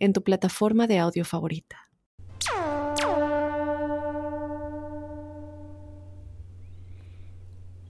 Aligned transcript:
en 0.00 0.12
tu 0.12 0.22
plataforma 0.22 0.86
de 0.86 0.98
audio 0.98 1.24
favorita. 1.24 1.88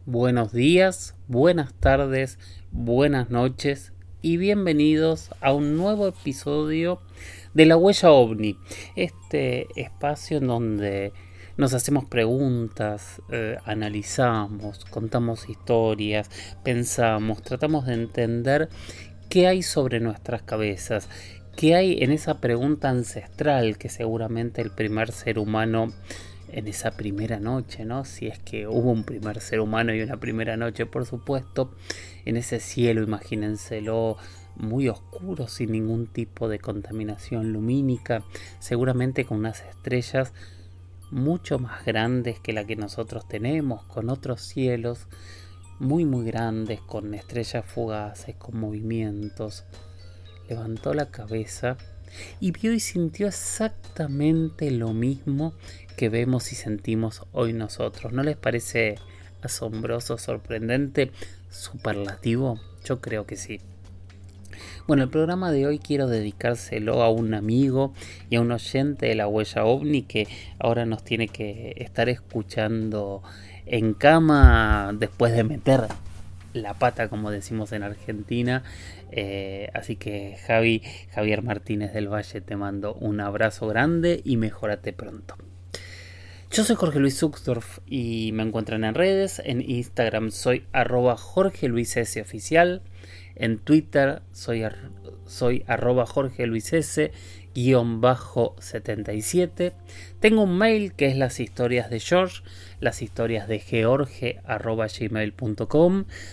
Buenos 0.05 0.53
días, 0.53 1.15
buenas 1.29 1.73
tardes, 1.75 2.39
buenas 2.73 3.31
noches 3.31 3.93
y 4.23 4.39
bienvenidos 4.39 5.31
a 5.41 5.53
un 5.53 5.77
nuevo 5.77 6.09
episodio 6.09 7.01
de 7.55 7.67
La 7.67 7.77
Huella 7.77 8.11
OVNI, 8.11 8.57
este 8.97 9.69
espacio 9.81 10.39
en 10.39 10.49
donde 10.49 11.13
nos 11.57 11.75
hacemos 11.75 12.07
preguntas, 12.07 13.23
eh, 13.31 13.57
analizamos, 13.65 14.85
contamos 14.87 15.49
historias, 15.49 16.29
pensamos, 16.65 17.43
tratamos 17.43 17.87
de 17.87 17.95
entender 17.95 18.69
qué 19.29 19.47
hay 19.47 19.63
sobre 19.63 20.01
nuestras 20.01 20.43
cabezas, 20.43 21.09
qué 21.57 21.75
hay 21.75 22.03
en 22.03 22.13
esa 22.13 22.41
pregunta 22.41 22.89
ancestral 22.89 23.79
que 23.79 23.89
seguramente 23.89 24.63
el 24.63 24.71
primer 24.71 25.13
ser 25.13 25.39
humano 25.39 25.93
en 26.53 26.67
esa 26.67 26.93
primera 26.93 27.39
noche, 27.39 27.85
¿no? 27.85 28.05
Si 28.05 28.27
es 28.27 28.39
que 28.39 28.67
hubo 28.67 28.91
un 28.91 29.05
primer 29.05 29.41
ser 29.41 29.61
humano 29.61 29.95
y 29.95 30.03
una 30.03 30.19
primera 30.19 30.57
noche, 30.57 30.87
por 30.87 31.07
supuesto, 31.07 31.73
en 32.25 32.37
ese 32.37 32.61
cielo, 32.61 33.03
imagínenselo, 33.03 34.17
muy 34.57 34.89
oscuro, 34.89 35.49
sin 35.49 35.73
ningún 35.73 36.07
tipo 36.07 36.49
de 36.49 36.59
contaminación 36.59 37.53
lumínica, 37.53 38.25
seguramente 38.59 39.25
con 39.25 39.39
unas 39.39 39.63
estrellas 39.63 40.33
mucho 41.11 41.59
más 41.59 41.85
grandes 41.85 42.41
que 42.41 42.53
la 42.53 42.65
que 42.65 42.77
nosotros 42.77 43.27
tenemos, 43.29 43.85
con 43.85 44.11
otros 44.11 44.43
cielos 44.43 45.07
muy 45.79 46.05
muy 46.05 46.27
grandes, 46.27 46.81
con 46.83 47.15
estrellas 47.15 47.65
fugaces, 47.65 48.37
con 48.37 48.61
movimientos. 48.61 49.65
Levantó 50.51 50.95
la 50.95 51.11
cabeza 51.11 51.77
y 52.41 52.51
vio 52.51 52.73
y 52.73 52.81
sintió 52.81 53.29
exactamente 53.29 54.73
lo 54.73 54.93
mismo 54.93 55.55
que 55.97 56.09
vemos 56.09 56.51
y 56.53 56.57
sentimos 56.57 57.23
hoy 57.31 57.53
nosotros. 57.53 58.13
¿No 58.13 58.25
les 58.25 58.37
parece 58.37 58.97
asombroso, 59.43 60.19
sorprendente, 60.19 61.13
superlativo? 61.51 62.61
Yo 62.85 63.01
creo 63.01 63.27
que 63.27 63.37
sí. 63.37 63.61
Bueno, 64.89 65.05
el 65.05 65.09
programa 65.09 65.53
de 65.53 65.69
hoy 65.69 65.79
quiero 65.79 66.09
dedicárselo 66.09 67.05
a 67.05 67.11
un 67.11 67.33
amigo 67.35 67.95
y 68.29 68.35
a 68.35 68.41
un 68.41 68.51
oyente 68.51 69.07
de 69.07 69.15
la 69.15 69.29
huella 69.29 69.65
ovni 69.65 70.03
que 70.03 70.27
ahora 70.59 70.85
nos 70.85 71.05
tiene 71.05 71.29
que 71.29 71.75
estar 71.77 72.09
escuchando 72.09 73.23
en 73.67 73.95
cama 73.95 74.93
después 74.99 75.33
de 75.33 75.45
meter 75.45 75.83
la 76.53 76.75
pata, 76.75 77.09
como 77.09 77.31
decimos 77.31 77.73
en 77.73 77.83
Argentina. 77.83 78.63
Eh, 79.11 79.71
así 79.75 79.97
que 79.97 80.37
Javi, 80.47 80.83
Javier 81.13 81.43
Martínez 81.43 81.93
del 81.93 82.13
Valle, 82.13 82.41
te 82.41 82.57
mando 82.57 82.95
un 82.95 83.21
abrazo 83.21 83.67
grande 83.67 84.21
y 84.25 84.37
mejórate 84.37 84.93
pronto. 84.93 85.37
Yo 86.53 86.65
soy 86.65 86.75
Jorge 86.75 86.99
Luis 86.99 87.17
Zuxdorf 87.17 87.79
y 87.87 88.33
me 88.33 88.43
encuentran 88.43 88.83
en 88.83 88.95
redes. 88.95 89.41
En 89.45 89.61
Instagram 89.61 90.33
soy 90.33 90.65
arroba 90.73 91.17
Jorge 91.17 91.69
Luis 91.69 91.97
S. 91.97 92.21
Oficial. 92.21 92.83
En 93.37 93.59
Twitter 93.59 94.23
soy, 94.33 94.65
soy 95.27 95.65
arroba 95.69 96.07
Jorge 96.07 96.47
Luis 96.49 96.73
S. 96.73 97.13
Guión 97.55 98.01
bajo 98.01 98.55
77. 98.61 99.73
Tengo 100.21 100.43
un 100.43 100.57
mail 100.57 100.93
que 100.93 101.07
es 101.07 101.17
las 101.17 101.41
historias 101.41 101.91
de 101.91 102.01
George, 102.01 102.43
las 102.81 103.03
historias 103.03 103.49
de 103.49 103.59
George. 103.59 104.41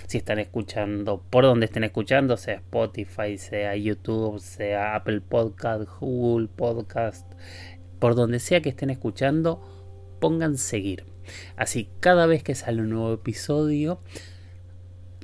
Si 0.08 0.18
están 0.18 0.40
escuchando, 0.40 1.24
por 1.30 1.44
donde 1.44 1.66
estén 1.66 1.84
escuchando, 1.84 2.38
sea 2.38 2.56
Spotify, 2.56 3.38
sea 3.38 3.76
YouTube, 3.76 4.40
sea 4.40 4.96
Apple 4.96 5.22
Podcast, 5.22 5.90
Google 6.00 6.48
Podcast, 6.48 7.32
por 8.00 8.16
donde 8.16 8.40
sea 8.40 8.62
que 8.62 8.70
estén 8.70 8.90
escuchando 8.90 9.62
pongan 10.20 10.58
seguir. 10.58 11.06
Así 11.56 11.90
cada 12.00 12.26
vez 12.26 12.44
que 12.44 12.56
sale 12.56 12.82
un 12.82 12.90
nuevo 12.90 13.14
episodio 13.14 14.02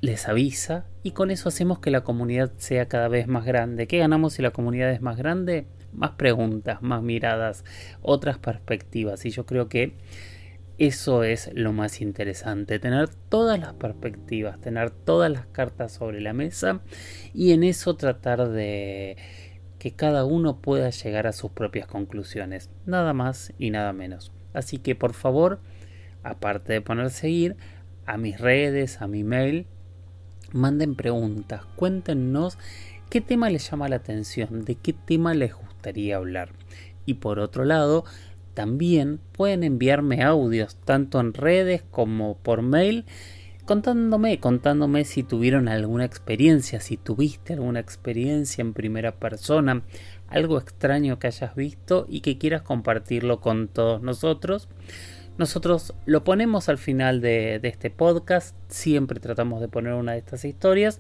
les 0.01 0.27
avisa 0.27 0.85
y 1.01 1.11
con 1.11 1.31
eso 1.31 1.47
hacemos 1.47 1.79
que 1.79 1.89
la 1.89 2.03
comunidad 2.03 2.51
sea 2.57 2.89
cada 2.89 3.07
vez 3.07 3.27
más 3.27 3.45
grande. 3.45 3.87
¿Qué 3.87 3.99
ganamos 3.99 4.33
si 4.33 4.41
la 4.41 4.51
comunidad 4.51 4.91
es 4.91 5.01
más 5.01 5.17
grande? 5.17 5.65
Más 5.93 6.11
preguntas, 6.11 6.81
más 6.81 7.01
miradas, 7.01 7.63
otras 8.01 8.37
perspectivas. 8.37 9.25
Y 9.25 9.29
yo 9.29 9.45
creo 9.45 9.69
que 9.69 9.95
eso 10.79 11.23
es 11.23 11.51
lo 11.53 11.71
más 11.71 12.01
interesante, 12.01 12.79
tener 12.79 13.09
todas 13.29 13.59
las 13.59 13.73
perspectivas, 13.73 14.59
tener 14.59 14.89
todas 14.89 15.31
las 15.31 15.45
cartas 15.45 15.91
sobre 15.91 16.19
la 16.19 16.33
mesa 16.33 16.81
y 17.33 17.51
en 17.51 17.63
eso 17.63 17.95
tratar 17.95 18.49
de 18.49 19.17
que 19.77 19.91
cada 19.91 20.25
uno 20.25 20.61
pueda 20.61 20.89
llegar 20.89 21.27
a 21.27 21.33
sus 21.33 21.51
propias 21.51 21.87
conclusiones. 21.87 22.71
Nada 22.85 23.13
más 23.13 23.53
y 23.59 23.69
nada 23.69 23.93
menos. 23.93 24.31
Así 24.53 24.77
que 24.77 24.95
por 24.95 25.13
favor, 25.13 25.59
aparte 26.23 26.73
de 26.73 26.81
poner 26.81 27.11
seguir, 27.11 27.55
a 28.05 28.17
mis 28.17 28.39
redes, 28.39 29.01
a 29.01 29.07
mi 29.07 29.23
mail, 29.23 29.67
manden 30.51 30.95
preguntas, 30.95 31.65
cuéntenos 31.75 32.57
qué 33.09 33.21
tema 33.21 33.49
les 33.49 33.69
llama 33.69 33.89
la 33.89 33.97
atención, 33.97 34.65
de 34.65 34.75
qué 34.75 34.93
tema 34.93 35.33
les 35.33 35.53
hablar. 36.16 36.53
Y 37.05 37.16
por 37.16 37.39
otro 37.39 37.66
lado, 37.66 38.05
también 38.53 39.19
pueden 39.31 39.63
enviarme 39.63 40.23
audios, 40.23 40.75
tanto 40.75 41.19
en 41.19 41.33
redes 41.33 41.83
como 41.91 42.38
por 42.38 42.61
mail, 42.61 43.05
contándome, 43.66 44.39
contándome 44.39 45.05
si 45.05 45.23
tuvieron 45.23 45.67
alguna 45.67 46.05
experiencia, 46.05 46.79
si 46.79 46.97
tuviste 46.97 47.53
alguna 47.53 47.79
experiencia 47.79 48.61
en 48.61 48.73
primera 48.73 49.13
persona, 49.13 49.83
algo 50.27 50.57
extraño 50.57 51.19
que 51.19 51.27
hayas 51.27 51.55
visto 51.55 52.05
y 52.09 52.21
que 52.21 52.38
quieras 52.38 52.61
compartirlo 52.61 53.39
con 53.39 53.67
todos 53.67 54.01
nosotros. 54.01 54.69
Nosotros 55.38 55.95
lo 56.05 56.23
ponemos 56.23 56.69
al 56.69 56.77
final 56.77 57.19
de, 57.21 57.59
este 57.63 57.89
podcast, 57.89 58.55
siempre 58.67 59.19
tratamos 59.19 59.61
de 59.61 59.67
poner 59.67 59.94
una 59.94 60.11
de 60.11 60.19
estas 60.19 60.45
historias 60.45 61.00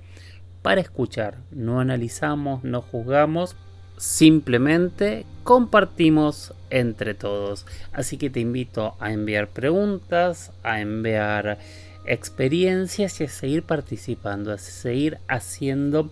para 0.63 0.81
escuchar, 0.81 1.39
no 1.51 1.79
analizamos, 1.79 2.63
no 2.63 2.81
juzgamos, 2.81 3.55
simplemente 3.97 5.25
compartimos 5.43 6.53
entre 6.69 7.13
todos. 7.13 7.65
Así 7.91 8.17
que 8.17 8.29
te 8.29 8.39
invito 8.39 8.95
a 8.99 9.11
enviar 9.11 9.49
preguntas, 9.49 10.51
a 10.63 10.81
enviar 10.81 11.59
experiencias 12.05 13.19
y 13.21 13.25
a 13.25 13.29
seguir 13.29 13.63
participando, 13.63 14.51
a 14.51 14.57
seguir 14.57 15.19
haciendo 15.27 16.11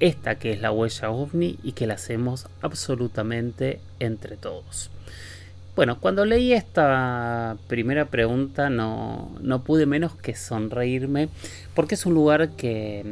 esta 0.00 0.38
que 0.38 0.52
es 0.52 0.60
la 0.60 0.72
huella 0.72 1.10
ovni 1.10 1.58
y 1.62 1.72
que 1.72 1.86
la 1.86 1.94
hacemos 1.94 2.46
absolutamente 2.60 3.80
entre 4.00 4.36
todos. 4.36 4.90
Bueno, 5.76 5.98
cuando 5.98 6.24
leí 6.24 6.52
esta 6.52 7.56
primera 7.66 8.04
pregunta 8.04 8.70
no, 8.70 9.34
no 9.40 9.64
pude 9.64 9.86
menos 9.86 10.14
que 10.14 10.36
sonreírme 10.36 11.28
porque 11.74 11.96
es 11.96 12.06
un 12.06 12.14
lugar 12.14 12.50
que, 12.54 13.04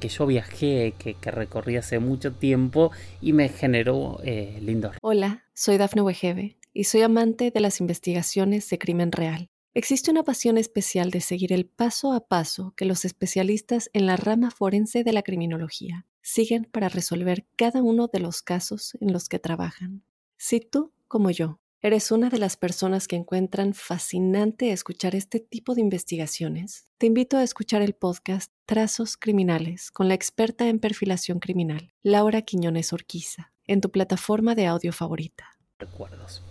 que 0.00 0.08
yo 0.08 0.26
viajé, 0.26 0.94
que, 0.98 1.12
que, 1.14 1.30
recorrí 1.30 1.76
hace 1.76 1.98
mucho 1.98 2.32
tiempo 2.32 2.92
y 3.20 3.34
me 3.34 3.50
generó 3.50 4.20
eh. 4.24 4.58
Hola, 5.02 5.44
soy 5.52 5.76
Dafne 5.76 6.00
Wegebe 6.00 6.56
y 6.72 6.84
soy 6.84 7.02
amante 7.02 7.50
de 7.50 7.60
las 7.60 7.80
investigaciones 7.80 8.70
de 8.70 8.78
crimen 8.78 9.12
real. 9.12 9.50
Existe 9.74 10.10
una 10.10 10.24
pasión 10.24 10.56
especial 10.56 11.10
de 11.10 11.20
seguir 11.20 11.52
el 11.52 11.66
paso 11.66 12.12
a 12.12 12.26
paso 12.26 12.72
que 12.74 12.86
los 12.86 13.04
especialistas 13.04 13.90
en 13.92 14.06
la 14.06 14.16
rama 14.16 14.50
forense 14.50 15.04
de 15.04 15.12
la 15.12 15.22
criminología 15.22 16.06
siguen 16.22 16.64
para 16.64 16.88
resolver 16.88 17.46
cada 17.54 17.82
uno 17.82 18.08
de 18.10 18.20
los 18.20 18.40
casos 18.40 18.96
en 19.00 19.12
los 19.12 19.28
que 19.28 19.38
trabajan. 19.38 20.02
Si 20.36 20.60
tú, 20.60 20.92
como 21.06 21.30
yo, 21.30 21.60
eres 21.80 22.10
una 22.10 22.28
de 22.28 22.38
las 22.38 22.56
personas 22.56 23.06
que 23.06 23.14
encuentran 23.14 23.72
fascinante 23.72 24.72
escuchar 24.72 25.14
este 25.14 25.38
tipo 25.38 25.76
de 25.76 25.80
investigaciones, 25.80 26.86
te 26.98 27.06
invito 27.06 27.36
a 27.36 27.44
escuchar 27.44 27.82
el 27.82 27.94
podcast 27.94 28.50
Trazos 28.66 29.16
Criminales 29.16 29.92
con 29.92 30.08
la 30.08 30.14
experta 30.14 30.68
en 30.68 30.80
perfilación 30.80 31.38
criminal, 31.38 31.92
Laura 32.02 32.42
Quiñones 32.42 32.92
Orquiza, 32.92 33.52
en 33.64 33.80
tu 33.80 33.92
plataforma 33.92 34.56
de 34.56 34.66
audio 34.66 34.92
favorita. 34.92 35.56
Recuerdos. 35.78 36.42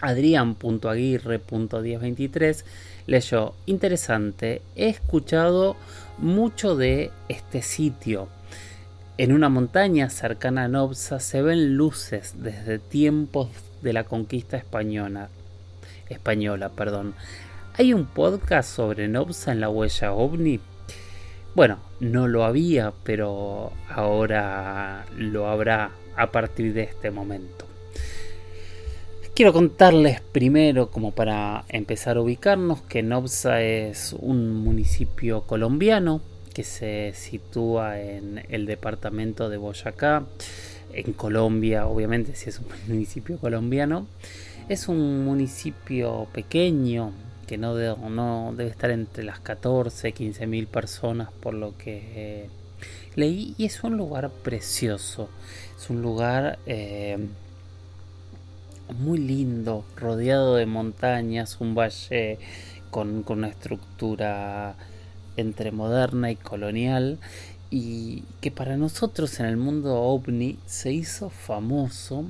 Adrián.aguirre.1023 0.00 2.64
leyó, 3.06 3.56
interesante, 3.66 4.62
he 4.76 4.88
escuchado 4.88 5.74
mucho 6.18 6.76
de 6.76 7.10
este 7.28 7.62
sitio 7.62 8.28
En 9.16 9.32
una 9.32 9.48
montaña 9.48 10.10
cercana 10.10 10.64
a 10.64 10.68
Nobsa 10.68 11.18
se 11.20 11.40
ven 11.42 11.76
luces 11.76 12.34
desde 12.38 12.78
tiempos 12.78 13.48
de 13.82 13.92
la 13.92 14.04
conquista 14.04 14.56
española. 14.56 15.28
española 16.08 16.70
perdón. 16.70 17.14
¿Hay 17.74 17.94
un 17.94 18.06
podcast 18.06 18.74
sobre 18.74 19.08
Nobsa 19.08 19.52
en 19.52 19.60
la 19.60 19.68
huella 19.68 20.12
ovni? 20.12 20.60
Bueno, 21.54 21.78
no 22.00 22.28
lo 22.28 22.44
había, 22.44 22.92
pero 23.02 23.72
ahora 23.88 25.04
lo 25.16 25.48
habrá 25.48 25.90
a 26.16 26.30
partir 26.30 26.72
de 26.74 26.82
este 26.82 27.10
momento. 27.10 27.66
Quiero 29.34 29.54
contarles 29.54 30.20
primero, 30.20 30.90
como 30.90 31.12
para 31.12 31.64
empezar 31.68 32.18
a 32.18 32.20
ubicarnos, 32.20 32.82
que 32.82 33.02
Nobsa 33.02 33.62
es 33.62 34.14
un 34.18 34.54
municipio 34.54 35.42
colombiano 35.42 36.20
que 36.52 36.64
se 36.64 37.12
sitúa 37.14 37.98
en 37.98 38.44
el 38.50 38.66
departamento 38.66 39.48
de 39.48 39.56
Boyacá, 39.56 40.26
en 40.92 41.12
Colombia, 41.12 41.86
obviamente 41.86 42.34
si 42.34 42.50
es 42.50 42.58
un 42.58 42.66
municipio 42.88 43.38
colombiano. 43.38 44.06
Es 44.68 44.88
un 44.88 45.24
municipio 45.24 46.28
pequeño 46.32 47.12
que 47.46 47.58
no, 47.58 47.74
no 48.08 48.54
debe 48.56 48.70
estar 48.70 48.90
entre 48.90 49.24
las 49.24 49.40
14, 49.40 50.12
15 50.12 50.46
mil 50.46 50.66
personas 50.66 51.30
por 51.32 51.54
lo 51.54 51.76
que 51.76 52.48
leí 53.16 53.54
y 53.58 53.66
es 53.66 53.82
un 53.84 53.96
lugar 53.96 54.30
precioso. 54.30 55.28
Es 55.78 55.90
un 55.90 56.02
lugar... 56.02 56.58
Eh, 56.66 57.18
muy 58.92 59.18
lindo, 59.18 59.84
rodeado 59.96 60.56
de 60.56 60.66
montañas, 60.66 61.58
un 61.60 61.74
valle 61.74 62.38
con, 62.90 63.24
una 63.28 63.48
estructura 63.48 64.74
entre 65.36 65.72
moderna 65.72 66.30
y 66.30 66.36
colonial 66.36 67.18
y 67.72 68.24
que 68.42 68.50
para 68.50 68.76
nosotros 68.76 69.40
en 69.40 69.46
el 69.46 69.56
mundo 69.56 69.98
ovni 69.98 70.58
se 70.66 70.92
hizo 70.92 71.30
famoso 71.30 72.26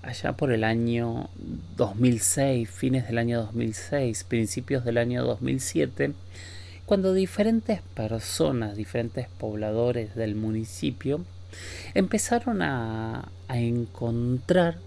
allá 0.00 0.32
por 0.32 0.50
el 0.50 0.64
año 0.64 1.28
2006, 1.76 2.70
fines 2.70 3.06
del 3.06 3.18
año 3.18 3.42
2006, 3.42 4.24
principios 4.24 4.82
del 4.86 4.96
año 4.96 5.22
2007, 5.24 6.14
cuando 6.86 7.12
diferentes 7.12 7.82
personas, 7.94 8.76
diferentes 8.76 9.28
pobladores 9.28 10.14
del 10.14 10.34
municipio 10.36 11.22
empezaron 11.92 12.62
a, 12.62 13.28
a 13.46 13.58
encontrar 13.58 14.78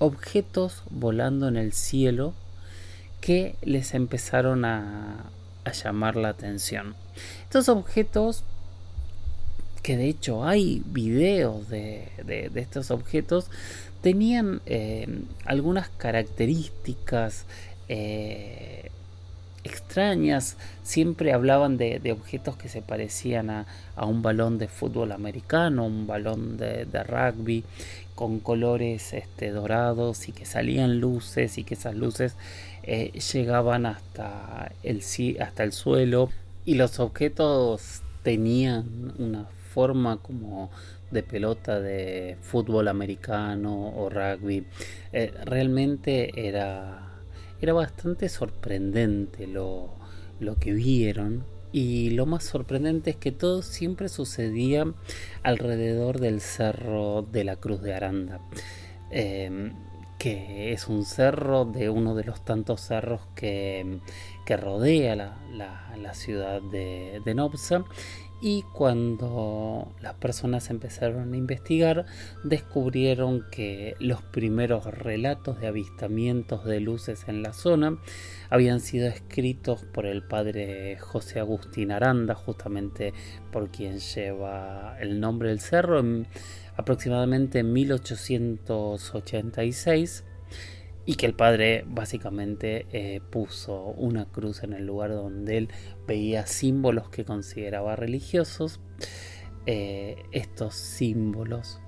objetos 0.00 0.82
volando 0.90 1.46
en 1.46 1.56
el 1.56 1.72
cielo 1.72 2.34
que 3.20 3.54
les 3.62 3.94
empezaron 3.94 4.64
a, 4.64 5.30
llamar 5.72 6.16
la 6.16 6.30
atención. 6.30 6.94
Estos 7.44 7.68
objetos, 7.68 8.44
que 9.82 9.96
de 9.96 10.08
hecho 10.08 10.44
hay 10.44 10.82
videos 10.86 11.68
de, 11.68 12.08
estos 12.54 12.90
objetos, 12.90 13.50
tenían 14.02 14.60
eh, 14.66 15.06
algunas 15.44 15.88
características 15.88 17.44
eh, 17.88 18.90
extrañas. 19.64 20.56
Siempre 20.82 21.32
hablaban 21.32 21.76
de, 21.76 22.12
objetos 22.12 22.56
que 22.56 22.68
se 22.68 22.82
parecían 22.82 23.50
a, 23.50 23.66
un 23.96 24.22
balón 24.22 24.58
de 24.58 24.68
fútbol 24.68 25.12
americano, 25.12 25.86
un 25.86 26.06
balón 26.06 26.56
de, 26.56 26.84
de 26.84 27.02
rugby, 27.02 27.64
con 28.18 28.40
colores 28.40 29.12
este, 29.12 29.52
dorados 29.52 30.28
y 30.28 30.32
que 30.32 30.44
salían 30.44 30.98
luces 30.98 31.56
y 31.56 31.62
que 31.62 31.74
esas 31.74 31.94
luces 31.94 32.34
eh, 32.82 33.12
llegaban 33.32 33.86
hasta 33.86 34.72
el, 34.82 35.04
hasta 35.38 35.62
el 35.62 35.70
suelo 35.70 36.28
y 36.64 36.74
los 36.74 36.98
objetos 36.98 38.02
tenían 38.24 39.14
una 39.20 39.44
forma 39.72 40.16
como 40.16 40.68
de 41.12 41.22
pelota 41.22 41.78
de 41.78 42.36
fútbol 42.42 42.88
americano 42.88 43.92
o 43.96 44.10
rugby. 44.10 44.66
Eh, 45.12 45.32
realmente 45.44 46.48
era, 46.48 47.12
era 47.60 47.72
bastante 47.72 48.28
sorprendente 48.28 49.46
lo, 49.46 49.94
lo 50.40 50.56
que 50.56 50.72
vieron 50.72 51.44
y 51.72 52.10
lo 52.10 52.26
más 52.26 52.44
sorprendente 52.44 53.10
es 53.10 53.16
que 53.16 53.32
todo 53.32 53.62
siempre 53.62 54.08
sucedía 54.08 54.86
alrededor 55.42 56.20
del 56.20 56.40
cerro 56.40 57.22
de 57.22 57.44
la 57.44 57.56
Cruz 57.56 57.82
de 57.82 57.94
Aranda, 57.94 58.40
em, 59.10 59.74
que 60.18 60.72
es 60.72 60.88
un 60.88 61.04
cerro 61.04 61.64
de 61.64 61.90
uno 61.90 62.14
de 62.14 62.24
los 62.24 62.44
tantos 62.44 62.80
cerros 62.80 63.20
que, 63.34 64.00
rodea 64.48 65.14
la, 65.14 66.14
ciudad 66.14 66.62
de, 66.62 67.20
de 67.24 67.34
y 68.40 68.62
cuando 68.72 69.92
las 70.00 70.14
personas 70.14 70.70
empezaron 70.70 71.34
a 71.34 71.36
investigar 71.36 72.06
descubrieron 72.44 73.44
que 73.50 73.96
los 73.98 74.22
primeros 74.22 74.84
relatos 74.84 75.60
de 75.60 75.66
avistamientos 75.66 76.64
de 76.64 76.78
luces 76.80 77.24
en 77.26 77.42
la 77.42 77.52
zona 77.52 77.98
habían 78.48 78.78
sido 78.80 79.08
escritos 79.08 79.84
por 79.84 80.06
el 80.06 80.22
padre 80.22 80.96
José 80.98 81.40
Agustín 81.40 81.90
Aranda, 81.90 82.34
justamente 82.34 83.12
por 83.50 83.70
quien 83.70 83.98
lleva 83.98 84.96
el 85.00 85.18
nombre 85.20 85.48
del 85.48 85.60
cerro, 85.60 86.00
en 86.00 86.26
aproximadamente 86.76 87.58
en 87.58 87.72
1886 87.72 90.24
y 91.08 91.14
que 91.14 91.24
el 91.24 91.32
padre 91.32 91.86
básicamente 91.88 92.84
eh, 92.92 93.22
puso 93.30 93.94
una 93.96 94.26
cruz 94.26 94.62
en 94.62 94.74
el 94.74 94.84
lugar 94.84 95.12
donde 95.12 95.56
él 95.56 95.70
veía 96.06 96.46
símbolos 96.46 97.08
que 97.08 97.24
consideraba 97.24 97.96
religiosos. 97.96 98.78
Eh, 99.64 100.16
estos 100.32 100.74
símbolos 100.74 101.80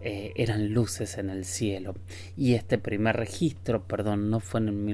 eh, 0.00 0.32
eran 0.34 0.74
luces 0.74 1.18
en 1.18 1.30
el 1.30 1.44
cielo. 1.44 1.94
Y 2.36 2.54
este 2.54 2.78
primer 2.78 3.14
registro, 3.14 3.86
perdón, 3.86 4.28
no 4.28 4.40
fue 4.40 4.58
en 4.58 4.84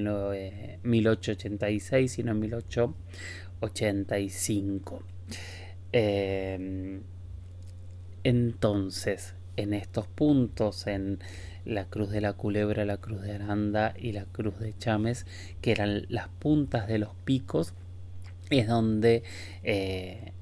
1886, 0.83 2.12
sino 2.12 2.33
en 2.33 2.38
1885. 2.38 5.03
entonces, 8.25 9.35
en 9.56 9.73
estos 9.73 10.06
puntos, 10.06 10.87
en 10.87 11.21
la 11.65 11.87
cruz 11.87 12.11
de 12.11 12.21
la 12.21 12.33
culebra, 12.33 12.85
la 12.85 12.97
cruz 12.97 13.23
de 13.23 13.33
Aranda 13.33 13.95
y 13.99 14.12
la 14.12 14.25
cruz 14.25 14.59
de 14.59 14.77
Chames, 14.79 15.27
que 15.61 15.73
eran 15.73 16.07
las 16.09 16.29
puntas 16.29 16.87
de 16.89 16.99
los 16.99 17.15
picos, 17.25 17.75
es 18.51 18.67
donde 18.67 19.23
eh, 19.62 20.33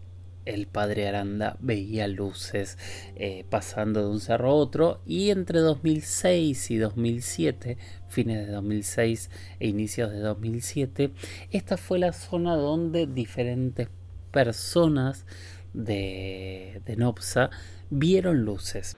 el 0.48 0.66
padre 0.66 1.06
Aranda 1.06 1.56
veía 1.60 2.08
luces 2.08 2.78
eh, 3.16 3.44
pasando 3.50 4.02
de 4.02 4.08
un 4.08 4.20
cerro 4.20 4.50
a 4.50 4.54
otro 4.54 5.00
y 5.06 5.30
entre 5.30 5.58
2006 5.58 6.70
y 6.70 6.78
2007, 6.78 7.76
fines 8.08 8.46
de 8.46 8.52
2006 8.52 9.30
e 9.60 9.68
inicios 9.68 10.10
de 10.10 10.20
2007, 10.20 11.12
esta 11.50 11.76
fue 11.76 11.98
la 11.98 12.12
zona 12.12 12.56
donde 12.56 13.06
diferentes 13.06 13.88
personas 14.30 15.26
de, 15.74 16.80
de 16.86 16.96
Nopsa 16.96 17.50
vieron 17.90 18.44
luces. 18.44 18.96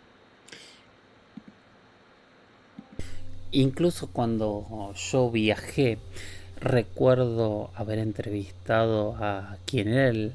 Incluso 3.53 4.09
cuando 4.09 4.95
yo 4.95 5.31
viajé, 5.31 5.99
recuerdo 6.61 7.71
haber 7.75 7.99
entrevistado 7.99 9.17
a 9.17 9.57
quien 9.65 9.89
era 9.89 10.09
el, 10.09 10.35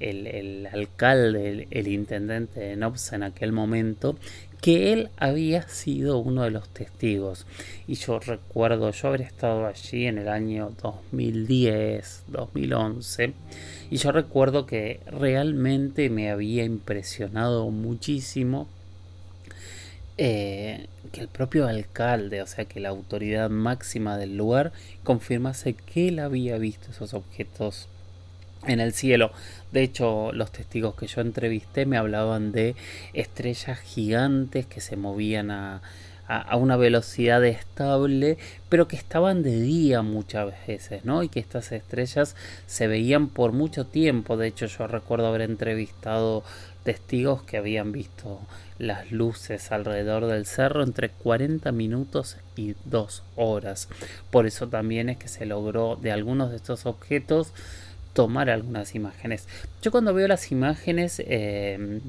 el, 0.00 0.66
alcalde, 0.72 1.68
el, 1.70 1.88
intendente 1.88 2.60
de 2.60 2.76
Nobsa 2.76 3.16
en 3.16 3.22
aquel 3.22 3.52
momento, 3.52 4.16
que 4.62 4.94
él 4.94 5.10
había 5.18 5.68
sido 5.68 6.18
uno 6.18 6.44
de 6.44 6.50
los 6.50 6.68
testigos. 6.70 7.46
Y 7.86 7.96
yo 7.96 8.18
recuerdo 8.18 8.90
yo 8.92 9.08
haber 9.08 9.20
estado 9.20 9.66
allí 9.66 10.06
en 10.06 10.16
el 10.16 10.28
año 10.28 10.72
2010, 10.82 12.24
2011, 12.28 13.34
y 13.90 13.96
yo 13.98 14.10
recuerdo 14.10 14.64
que 14.64 15.00
realmente 15.06 16.08
me 16.08 16.30
había 16.30 16.64
impresionado 16.64 17.70
muchísimo 17.70 18.68
eh, 20.16 20.86
que 21.12 21.20
el 21.20 21.28
propio 21.28 21.66
alcalde, 21.66 22.42
o 22.42 22.46
sea 22.46 22.64
que 22.64 22.80
la 22.80 22.90
autoridad 22.90 23.50
máxima 23.50 24.16
del 24.16 24.36
lugar, 24.36 24.72
confirmase 25.02 25.74
que 25.74 26.08
él 26.08 26.18
había 26.18 26.58
visto 26.58 26.90
esos 26.90 27.14
objetos 27.14 27.88
en 28.66 28.80
el 28.80 28.92
cielo. 28.92 29.32
De 29.72 29.82
hecho, 29.82 30.32
los 30.32 30.52
testigos 30.52 30.94
que 30.94 31.06
yo 31.06 31.20
entrevisté 31.20 31.86
me 31.86 31.96
hablaban 31.96 32.52
de 32.52 32.76
estrellas 33.12 33.78
gigantes 33.80 34.66
que 34.66 34.80
se 34.80 34.96
movían 34.96 35.50
a, 35.50 35.82
a, 36.26 36.56
una 36.56 36.76
velocidad 36.76 37.44
estable, 37.44 38.38
pero 38.68 38.88
que 38.88 38.96
estaban 38.96 39.42
de 39.42 39.60
día 39.60 40.02
muchas 40.02 40.54
veces, 40.66 41.04
¿no? 41.04 41.22
Y 41.22 41.28
que 41.28 41.40
estas 41.40 41.72
estrellas 41.72 42.34
se 42.66 42.86
veían 42.86 43.28
por 43.28 43.52
mucho 43.52 43.86
tiempo. 43.86 44.36
De 44.36 44.48
hecho, 44.48 44.66
yo 44.66 44.86
recuerdo 44.86 45.26
haber 45.26 45.42
entrevistado 45.42 46.44
testigos 46.84 47.42
que 47.42 47.56
habían 47.56 47.92
visto 47.92 48.40
las 48.78 49.12
luces 49.12 49.70
alrededor 49.72 50.26
del 50.26 50.46
cerro 50.46 50.82
entre 50.82 51.10
40 51.10 51.70
minutos 51.72 52.36
y 52.56 52.74
2 52.84 53.22
horas. 53.36 53.88
Por 54.30 54.46
eso 54.46 54.68
también 54.68 55.08
es 55.08 55.16
que 55.16 55.28
se 55.28 55.46
logró 55.46 55.96
de 55.96 56.12
algunos 56.12 56.50
de 56.50 56.56
estos 56.56 56.86
objetos 56.86 57.52
tomar 58.14 58.48
algunas 58.50 58.94
imágenes. 58.94 59.46
Yo 59.82 59.90
cuando 59.90 60.14
veo 60.14 60.28
las 60.28 60.50
imágenes, 60.50 61.20
eh, 61.26 62.00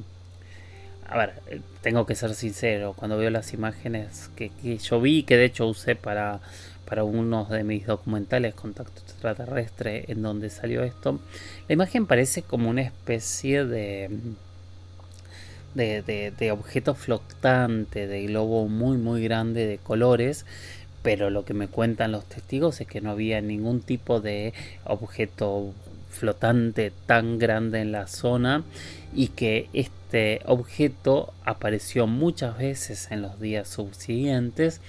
a 1.08 1.18
ver, 1.18 1.34
tengo 1.82 2.06
que 2.06 2.16
ser 2.16 2.34
sincero, 2.34 2.94
cuando 2.96 3.18
veo 3.18 3.30
las 3.30 3.54
imágenes 3.54 4.30
que, 4.36 4.52
yo 4.78 5.02
vi, 5.02 5.24
que 5.24 5.38
de 5.38 5.46
hecho 5.46 5.68
usé 5.68 5.96
para, 5.96 6.40
para 6.86 7.04
uno 7.04 7.46
de 7.46 7.64
mis 7.64 7.86
documentales, 7.86 8.56
Contacto 8.56 9.02
Extraterrestre, 9.02 10.06
en 10.08 10.22
donde 10.22 10.50
salió 10.50 10.84
esto, 10.84 11.20
la 11.68 11.74
imagen 11.74 12.06
parece 12.08 12.42
como 12.42 12.70
una 12.70 12.82
especie 12.82 13.66
de... 13.66 14.10
De, 15.76 16.52
objeto 16.52 16.96
flotante, 16.96 18.08
de 18.08 18.24
globo 18.28 18.68
muy 18.68 18.98
muy 18.98 19.22
grande 19.22 19.68
de 19.68 19.78
colores, 19.78 20.46
pero 21.02 21.30
lo 21.30 21.44
que 21.44 21.54
me 21.54 21.68
cuentan 21.68 22.14
los 22.14 22.26
testigos 22.26 22.80
es 22.82 22.88
que 22.88 23.02
no 23.02 23.12
había 23.12 23.42
ningún 23.42 23.82
tipo 23.82 24.22
de 24.22 24.54
objeto 24.86 25.74
flotante 26.10 26.94
tan 27.06 27.38
grande 27.38 27.82
en 27.82 27.92
la 27.92 28.08
zona 28.08 28.64
y 29.14 29.28
que 29.28 29.68
este 29.74 30.42
objeto 30.46 31.34
apareció 31.44 32.08
muchas 32.08 32.58
veces 32.58 33.12
en 33.12 33.22
los 33.22 33.40
días 33.42 33.68
subsiguientes 33.68 34.80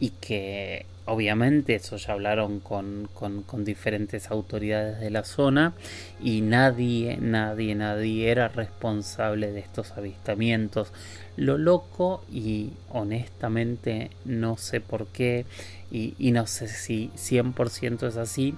y 0.00 0.10
que 0.10 0.84
obviamente 1.06 1.74
eso 1.74 1.96
ya 1.96 2.12
hablaron 2.12 2.60
con, 2.60 3.08
con, 3.14 3.64
diferentes 3.64 4.30
autoridades 4.30 5.00
de 5.00 5.10
la 5.10 5.24
zona 5.24 5.74
y 6.20 6.40
nadie, 6.40 7.18
nadie, 7.20 7.74
nadie 7.74 8.30
era 8.30 8.48
responsable 8.48 9.52
de 9.52 9.60
estos 9.60 9.92
avistamientos. 9.92 10.92
Lo 11.36 11.58
loco 11.58 12.24
y 12.32 12.72
honestamente 12.90 14.10
no 14.24 14.56
sé 14.56 14.80
por 14.80 15.06
qué 15.06 15.46
y, 15.90 16.14
y 16.18 16.32
no 16.32 16.46
sé 16.46 16.68
si 16.68 17.10
100% 17.16 18.08
es 18.08 18.16
así 18.16 18.54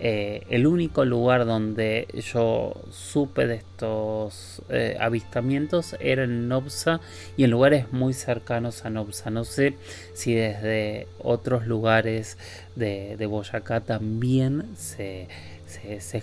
eh, 0.00 0.44
el 0.50 0.66
único 0.66 1.04
lugar 1.04 1.46
donde 1.46 2.08
yo 2.32 2.74
supe 2.90 3.46
de 3.46 3.56
estos 3.56 4.62
eh, 4.68 4.96
avistamientos 4.98 5.96
era 6.00 6.24
en 6.24 6.48
Nobsa 6.48 7.00
y 7.36 7.44
en 7.44 7.50
lugares 7.50 7.92
muy 7.92 8.12
cercanos 8.12 8.84
a 8.84 8.90
Nobsa. 8.90 9.30
No 9.30 9.44
sé 9.44 9.74
si 10.14 10.34
desde 10.34 11.06
otros 11.20 11.66
lugares 11.66 12.36
de, 12.74 13.16
Boyacá 13.26 13.80
también 13.80 14.76
se, 14.76 15.28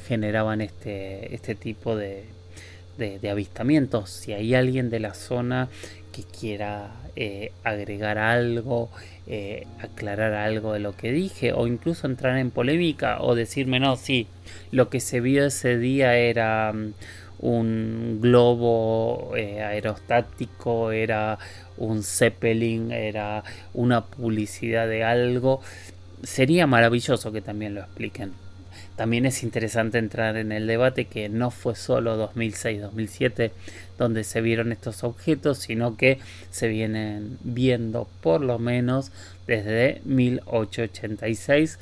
generaban 0.07 0.61
este, 0.61 1.33
este 1.33 1.55
tipo 1.55 1.95
de, 1.95 2.25
de, 2.99 3.29
avistamientos. 3.29 4.09
Si 4.09 4.33
hay 4.33 4.53
alguien 4.53 4.89
de 4.89 4.99
la 4.99 5.13
zona 5.13 5.69
que 6.11 6.23
quiera 6.23 6.91
eh, 7.15 7.51
agregar 7.63 8.17
algo, 8.17 8.89
eh, 9.31 9.67
aclarar 9.79 10.33
algo 10.33 10.74
de 10.74 10.79
lo 10.79 10.95
que 10.95 11.12
dije 11.12 11.53
o 11.53 11.67
incluso 11.67 12.07
entrar 12.07 12.39
en 12.39 12.50
polémica 12.50 13.21
o 13.21 13.36
decirme 13.36 13.79
no, 13.79 13.95
sí, 13.95 14.25
lo 14.71 14.89
que 14.89 15.00
se 15.00 15.21
vio 15.21 15.45
ese 15.45 15.77
día 15.77 16.15
era 16.17 16.74
mm, 16.74 16.93
un 17.41 18.19
globo 18.21 19.36
eh, 19.38 19.62
aerostático, 19.62 20.91
era 20.91 21.38
un 21.77 22.01
zeppelin, 22.01 22.91
era 22.91 23.43
una 23.75 24.03
publicidad 24.03 24.88
de 24.88 25.03
algo, 25.03 25.62
sería 26.24 26.65
maravilloso 26.65 27.31
que 27.31 27.41
también 27.41 27.75
lo 27.75 27.81
expliquen. 27.81 28.33
También 28.95 29.27
es 29.27 29.43
interesante 29.43 30.00
entrar 30.00 30.38
en 30.38 30.51
el 30.51 30.65
debate 30.65 31.05
que 31.05 31.29
no 31.29 31.51
fue 31.51 31.75
solo 31.75 32.31
2006-2007 32.33 33.51
donde 34.00 34.24
se 34.24 34.41
vieron 34.41 34.72
estos 34.72 35.03
objetos, 35.03 35.60
sino 35.60 35.98
que 35.98 36.20
se 36.50 36.68
vienen 36.68 37.38
viendo 37.44 38.08
por 38.22 38.41
lo 38.41 38.58
menos 38.58 39.12
desde 39.46 40.01
1886 40.06 41.77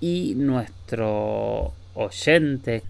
y 0.00 0.34
nuestro 0.36 1.74
oyente 1.94 2.82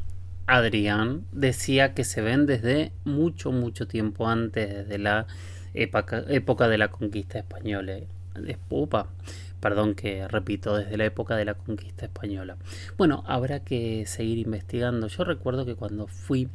Adrián 0.46 1.24
decía 1.32 1.94
que 1.94 2.04
se 2.04 2.20
ven 2.20 2.46
desde 2.46 2.92
mucho 3.04 3.50
mucho 3.50 3.88
tiempo 3.88 4.28
antes, 4.28 4.68
desde 4.68 4.98
la 4.98 5.26
época, 5.74 6.24
época 6.28 6.68
de 6.68 6.78
la 6.78 6.88
conquista 6.88 7.38
española. 7.38 7.98
Upa, 8.70 9.08
perdón 9.60 9.94
que 9.94 10.28
repito, 10.28 10.76
desde 10.76 10.96
la 10.96 11.04
época 11.04 11.36
de 11.36 11.44
la 11.44 11.54
conquista 11.54 12.06
española. 12.06 12.56
Bueno, 12.96 13.24
habrá 13.26 13.60
que 13.60 14.06
seguir 14.06 14.38
investigando. 14.38 15.08
Yo 15.08 15.24
recuerdo 15.24 15.64
que 15.64 15.74
cuando 15.74 16.06
fui, 16.06 16.48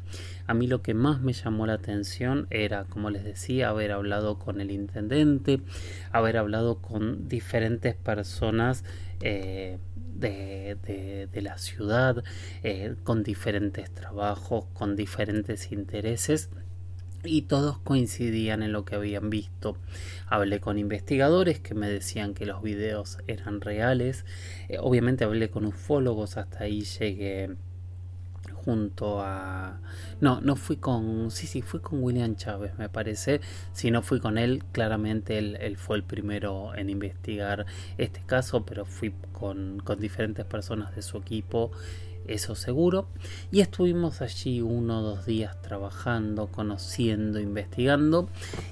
a 0.48 0.54
mí 0.54 0.68
lo 0.68 0.82
que 0.82 0.94
más 0.94 1.22
me 1.22 1.34
llamó 1.34 1.66
la 1.66 1.74
atención 1.74 2.48
era, 2.50 2.86
como 2.86 3.10
les 3.10 3.24
decía, 3.24 3.70
haber 3.70 3.92
hablado 3.92 4.38
con 4.40 4.62
el 4.62 4.72
intendente, 4.72 5.62
haber 6.12 6.38
hablado 6.38 6.76
con 6.82 7.28
diferentes 7.28 7.96
personas. 7.96 8.84
Eh, 9.24 9.78
de, 10.22 11.42
la 11.42 11.58
ciudad, 11.58 12.24
eh, 12.62 12.96
con 13.04 13.24
diferentes 13.24 13.92
trabajos, 13.92 14.66
con 14.74 14.96
diferentes 14.96 15.72
intereses 15.72 16.50
y 17.24 17.44
todos 17.44 17.78
coincidían 17.80 18.64
en 18.64 18.72
lo 18.72 18.86
que 18.86 18.96
habían 18.96 19.30
visto. 19.30 19.78
Hablé 20.28 20.60
con 20.60 20.78
investigadores 20.78 21.60
que 21.60 21.76
me 21.76 21.90
decían 21.90 22.34
que 22.34 22.46
los 22.46 22.62
videos 22.62 23.20
eran 23.28 23.62
reales. 23.62 24.26
Eh, 24.70 24.78
obviamente 24.80 25.24
hablé 25.24 25.50
con 25.50 25.66
ufólogos, 25.66 26.38
hasta 26.38 26.64
ahí 26.64 26.82
llegué 26.82 27.56
junto 28.66 29.22
a... 29.22 29.80
No, 30.20 30.42
no 30.42 30.56
fui 30.56 30.78
con... 30.78 31.32
Sí, 31.32 31.48
sí, 31.48 31.62
fui 31.62 31.80
con 31.80 32.04
William 32.04 32.36
Chávez, 32.36 32.78
me 32.78 32.90
parece. 32.90 33.42
Si 33.74 33.92
no 33.92 34.02
fui 34.02 34.20
con 34.20 34.38
él, 34.38 34.64
claramente 34.72 35.38
él, 35.38 35.58
él 35.62 35.78
fue 35.78 35.98
el 35.98 36.04
primero 36.04 36.76
en 36.76 36.90
investigar 36.90 37.66
este 37.98 38.22
caso, 38.26 38.66
pero 38.66 38.86
fui 38.86 39.14
con, 39.32 39.82
con 39.84 40.00
diferentes 40.00 40.46
personas 40.46 40.96
de 40.96 41.02
su 41.02 41.18
equipo 41.18 41.72
eso 42.32 42.56
seguro. 42.56 43.08
Y 43.52 43.62
estuvimos 43.62 44.22
allí 44.22 44.62
uno 44.62 45.00
o 45.00 45.02
dos 45.02 45.26
días 45.26 45.62
trabajando, 45.62 46.48
conociendo, 46.48 47.40
investigando. 47.40 48.30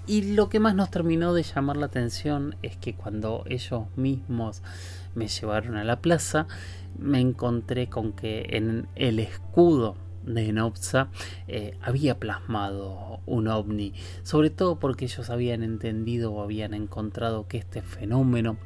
Y 0.08 0.34
lo 0.34 0.50
que 0.50 0.60
más 0.60 0.76
nos 0.76 0.92
terminó 0.92 1.34
de 1.34 1.44
llamar 1.44 1.78
la 1.78 1.88
atención 1.88 2.56
es 2.62 2.78
que 2.78 2.96
cuando 2.96 3.44
ellos 3.48 3.84
mismos 3.96 4.62
me 5.16 5.28
llevaron 5.28 5.76
a 5.76 5.84
la 5.84 6.02
plaza, 6.02 6.48
me 6.98 7.20
encontré 7.20 7.88
con 7.88 8.14
que 8.14 8.48
en 8.52 8.88
el 8.96 9.20
escudo 9.20 9.96
de 10.24 10.52
Nopsa 10.52 11.10
eh, 11.48 11.78
había 11.82 12.20
plasmado 12.20 13.22
un 13.26 13.48
ovni, 13.48 13.94
sobre 14.24 14.50
todo 14.50 14.80
porque 14.80 15.06
ellos 15.06 15.30
habían 15.30 15.64
entendido 15.64 16.34
o 16.34 16.42
habían 16.42 16.74
encontrado 16.74 17.48
que 17.48 17.58
este 17.58 17.82
fenómeno 17.82 18.58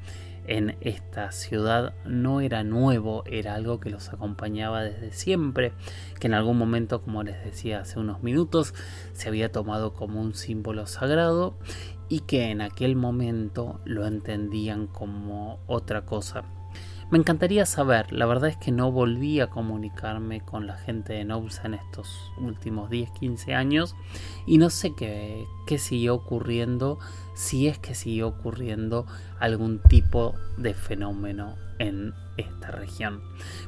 en 0.47 0.77
esta 0.81 1.31
ciudad 1.31 1.93
no 2.05 2.41
era 2.41 2.63
nuevo, 2.63 3.23
era 3.25 3.55
algo 3.55 3.79
que 3.79 3.89
los 3.89 4.09
acompañaba 4.09 4.83
desde 4.83 5.11
siempre, 5.11 5.73
que 6.19 6.27
en 6.27 6.33
algún 6.33 6.57
momento, 6.57 7.01
como 7.01 7.23
les 7.23 7.43
decía 7.43 7.81
hace 7.81 7.99
unos 7.99 8.23
minutos, 8.23 8.73
se 9.13 9.29
había 9.29 9.51
tomado 9.51 9.93
como 9.93 10.21
un 10.21 10.33
símbolo 10.33 10.87
sagrado 10.87 11.55
y 12.09 12.21
que 12.21 12.51
en 12.51 12.61
aquel 12.61 12.95
momento 12.95 13.79
lo 13.85 14.05
entendían 14.05 14.87
como 14.87 15.59
otra 15.67 16.05
cosa. 16.05 16.43
Me 17.13 17.19
encantaría 17.19 17.67
saber, 17.67 18.11
la 18.11 18.25
verdad 18.25 18.49
es 18.49 18.57
que 18.57 18.71
no 18.71 18.91
volví 18.91 19.39
a 19.39 19.51
comunicarme 19.51 20.41
con 20.41 20.65
la 20.65 20.77
gente 20.77 21.13
de 21.13 21.23
Nousa 21.23 21.67
en 21.67 21.75
estos 21.75 22.31
últimos 22.39 22.89
10-15 22.89 23.53
años 23.53 23.95
y 24.47 24.57
no 24.57 24.71
sé 24.71 24.95
qué, 24.95 25.45
qué 25.67 25.77
siguió 25.77 26.15
ocurriendo, 26.15 26.97
si 27.35 27.67
es 27.67 27.77
que 27.77 27.93
siguió 27.93 28.29
ocurriendo 28.29 29.05
algún 29.39 29.77
tipo 29.77 30.33
de 30.57 30.73
fenómeno 30.73 31.53
en 31.77 32.15
esta 32.37 32.71
región. 32.71 33.21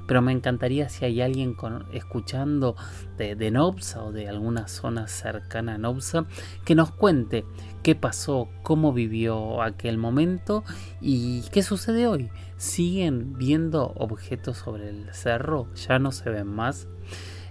Pero 0.08 0.24
me 0.24 0.32
encantaría 0.32 0.90
si 0.90 1.06
hay 1.06 1.22
alguien 1.22 1.56
escuchando 1.94 2.76
de, 3.18 3.36
de 3.36 3.52
Nobsa 3.52 4.04
o 4.04 4.12
de 4.12 4.28
alguna 4.28 4.68
zona 4.68 5.08
cercana 5.08 5.76
a 5.76 5.78
Nobsa 5.78 6.26
que 6.66 6.74
nos 6.74 6.90
cuente 6.90 7.46
qué 7.84 7.94
pasó, 7.94 8.50
cómo 8.64 8.92
vivió 8.92 9.62
aquel 9.62 10.00
momento 10.00 10.64
y 11.00 11.44
qué 11.52 11.62
sucede 11.62 12.08
hoy. 12.08 12.32
¿Siguen 12.58 13.38
viendo 13.38 13.94
objetos 13.96 14.58
sobre 14.58 14.90
el 14.90 15.14
cerro? 15.14 15.74
¿Ya 15.76 16.00
no 16.00 16.12
se 16.12 16.30
ven 16.30 16.48
más? 16.48 16.88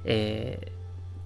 Eh, 0.05 0.73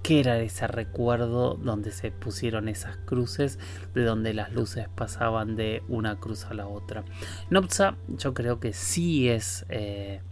¿Qué 0.03 0.21
era 0.21 0.39
ese 0.39 0.67
recuerdo 0.67 1.55
donde 1.55 1.91
se 1.91 2.11
pusieron 2.11 2.69
esas 2.69 2.97
cruces, 2.97 3.59
de 3.95 4.05
donde 4.05 4.33
las 4.33 4.53
luces 4.53 4.89
pasaban 4.89 5.55
de 5.55 5.83
una 5.89 6.19
cruz 6.19 6.47
a 6.47 6.55
la 6.55 6.67
otra? 6.67 7.05
Nopsa 7.51 7.97
yo 8.09 8.33
creo 8.33 8.59
que 8.59 8.73
sí 8.73 9.29
es 9.29 9.67
eh, 9.69 10.23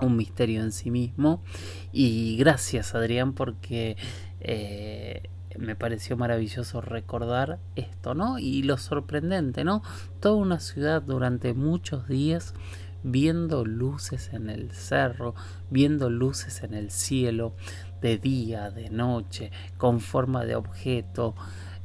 un 0.00 0.16
misterio 0.16 0.62
en 0.62 0.72
sí 0.72 0.90
mismo 0.90 1.42
y 1.92 2.36
gracias 2.36 2.94
Adrián 2.94 3.32
porque 3.32 3.96
eh, 4.40 5.30
me 5.58 5.76
pareció 5.76 6.16
maravilloso 6.16 6.80
recordar 6.80 7.58
esto, 7.76 8.14
¿no? 8.14 8.38
Y 8.38 8.62
lo 8.62 8.76
sorprendente, 8.76 9.64
¿no? 9.64 9.82
Toda 10.20 10.34
una 10.34 10.60
ciudad 10.60 11.02
durante 11.02 11.54
muchos 11.54 12.08
días 12.08 12.54
viendo 13.02 13.64
luces 13.64 14.30
en 14.32 14.50
el 14.50 14.72
cerro, 14.72 15.34
viendo 15.70 16.10
luces 16.10 16.62
en 16.62 16.74
el 16.74 16.90
cielo, 16.90 17.54
de 18.00 18.18
día, 18.18 18.70
de 18.70 18.90
noche, 18.90 19.50
con 19.76 20.00
forma 20.00 20.44
de 20.44 20.56
objeto, 20.56 21.34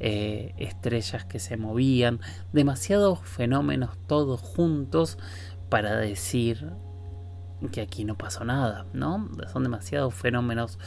eh, 0.00 0.54
estrellas 0.58 1.24
que 1.24 1.38
se 1.38 1.56
movían, 1.56 2.20
demasiados 2.52 3.20
fenómenos 3.20 3.96
todos 4.06 4.40
juntos 4.40 5.18
para 5.68 5.96
decir 5.96 6.70
que 7.72 7.80
aquí 7.80 8.04
no 8.04 8.16
pasó 8.16 8.44
nada, 8.44 8.86
¿no? 8.92 9.28
Son 9.52 9.62
demasiados 9.62 10.14
fenómenos 10.14 10.78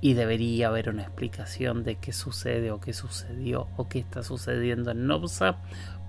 y 0.00 0.14
debería 0.14 0.68
haber 0.68 0.88
una 0.88 1.02
explicación 1.02 1.84
de 1.84 1.96
qué 1.96 2.12
sucede 2.12 2.70
o 2.70 2.80
qué 2.80 2.92
sucedió 2.92 3.68
o 3.76 3.88
qué 3.88 3.98
está 3.98 4.22
sucediendo 4.22 4.90
en 4.90 5.06
Nopsa, 5.06 5.58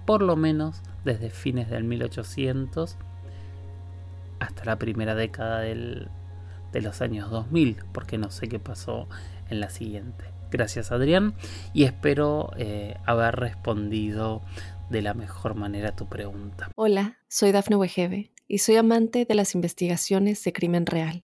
por 0.05 0.21
lo 0.21 0.35
menos 0.35 0.81
desde 1.03 1.29
fines 1.29 1.69
del 1.69 1.83
1800 1.83 2.97
hasta 4.39 4.65
la 4.65 4.77
primera 4.77 5.13
década 5.13 5.59
del, 5.59 6.09
de 6.71 6.81
los 6.81 7.01
años 7.01 7.29
2000, 7.29 7.77
porque 7.91 8.17
no 8.17 8.31
sé 8.31 8.47
qué 8.47 8.59
pasó 8.59 9.07
en 9.49 9.59
la 9.59 9.69
siguiente. 9.69 10.25
Gracias 10.49 10.91
Adrián 10.91 11.35
y 11.73 11.83
espero 11.83 12.51
eh, 12.57 12.97
haber 13.05 13.35
respondido 13.35 14.41
de 14.89 15.01
la 15.01 15.13
mejor 15.13 15.55
manera 15.55 15.95
tu 15.95 16.07
pregunta. 16.07 16.69
Hola, 16.75 17.19
soy 17.29 17.51
Dafne 17.51 17.77
Wegebe 17.77 18.31
y 18.47 18.57
soy 18.57 18.75
amante 18.75 19.25
de 19.25 19.35
las 19.35 19.55
investigaciones 19.55 20.43
de 20.43 20.51
crimen 20.51 20.85
real. 20.85 21.23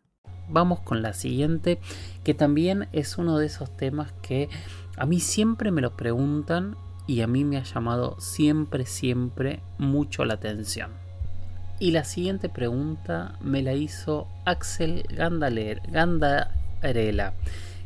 Vamos 0.51 0.81
con 0.81 1.01
la 1.01 1.13
siguiente, 1.13 1.79
que 2.23 2.33
también 2.33 2.87
es 2.91 3.17
uno 3.17 3.37
de 3.37 3.45
esos 3.45 3.75
temas 3.75 4.11
que 4.21 4.49
a 4.97 5.05
mí 5.05 5.19
siempre 5.19 5.71
me 5.71 5.81
lo 5.81 5.95
preguntan 5.95 6.75
y 7.07 7.21
a 7.21 7.27
mí 7.27 7.43
me 7.43 7.57
ha 7.57 7.63
llamado 7.63 8.19
siempre, 8.19 8.85
siempre 8.85 9.61
mucho 9.77 10.25
la 10.25 10.35
atención. 10.35 10.91
Y 11.79 11.91
la 11.91 12.03
siguiente 12.03 12.47
pregunta 12.47 13.37
me 13.41 13.63
la 13.63 13.73
hizo 13.73 14.27
Axel 14.45 15.03
Gandaler, 15.09 15.81
Gandarela. 15.89 17.33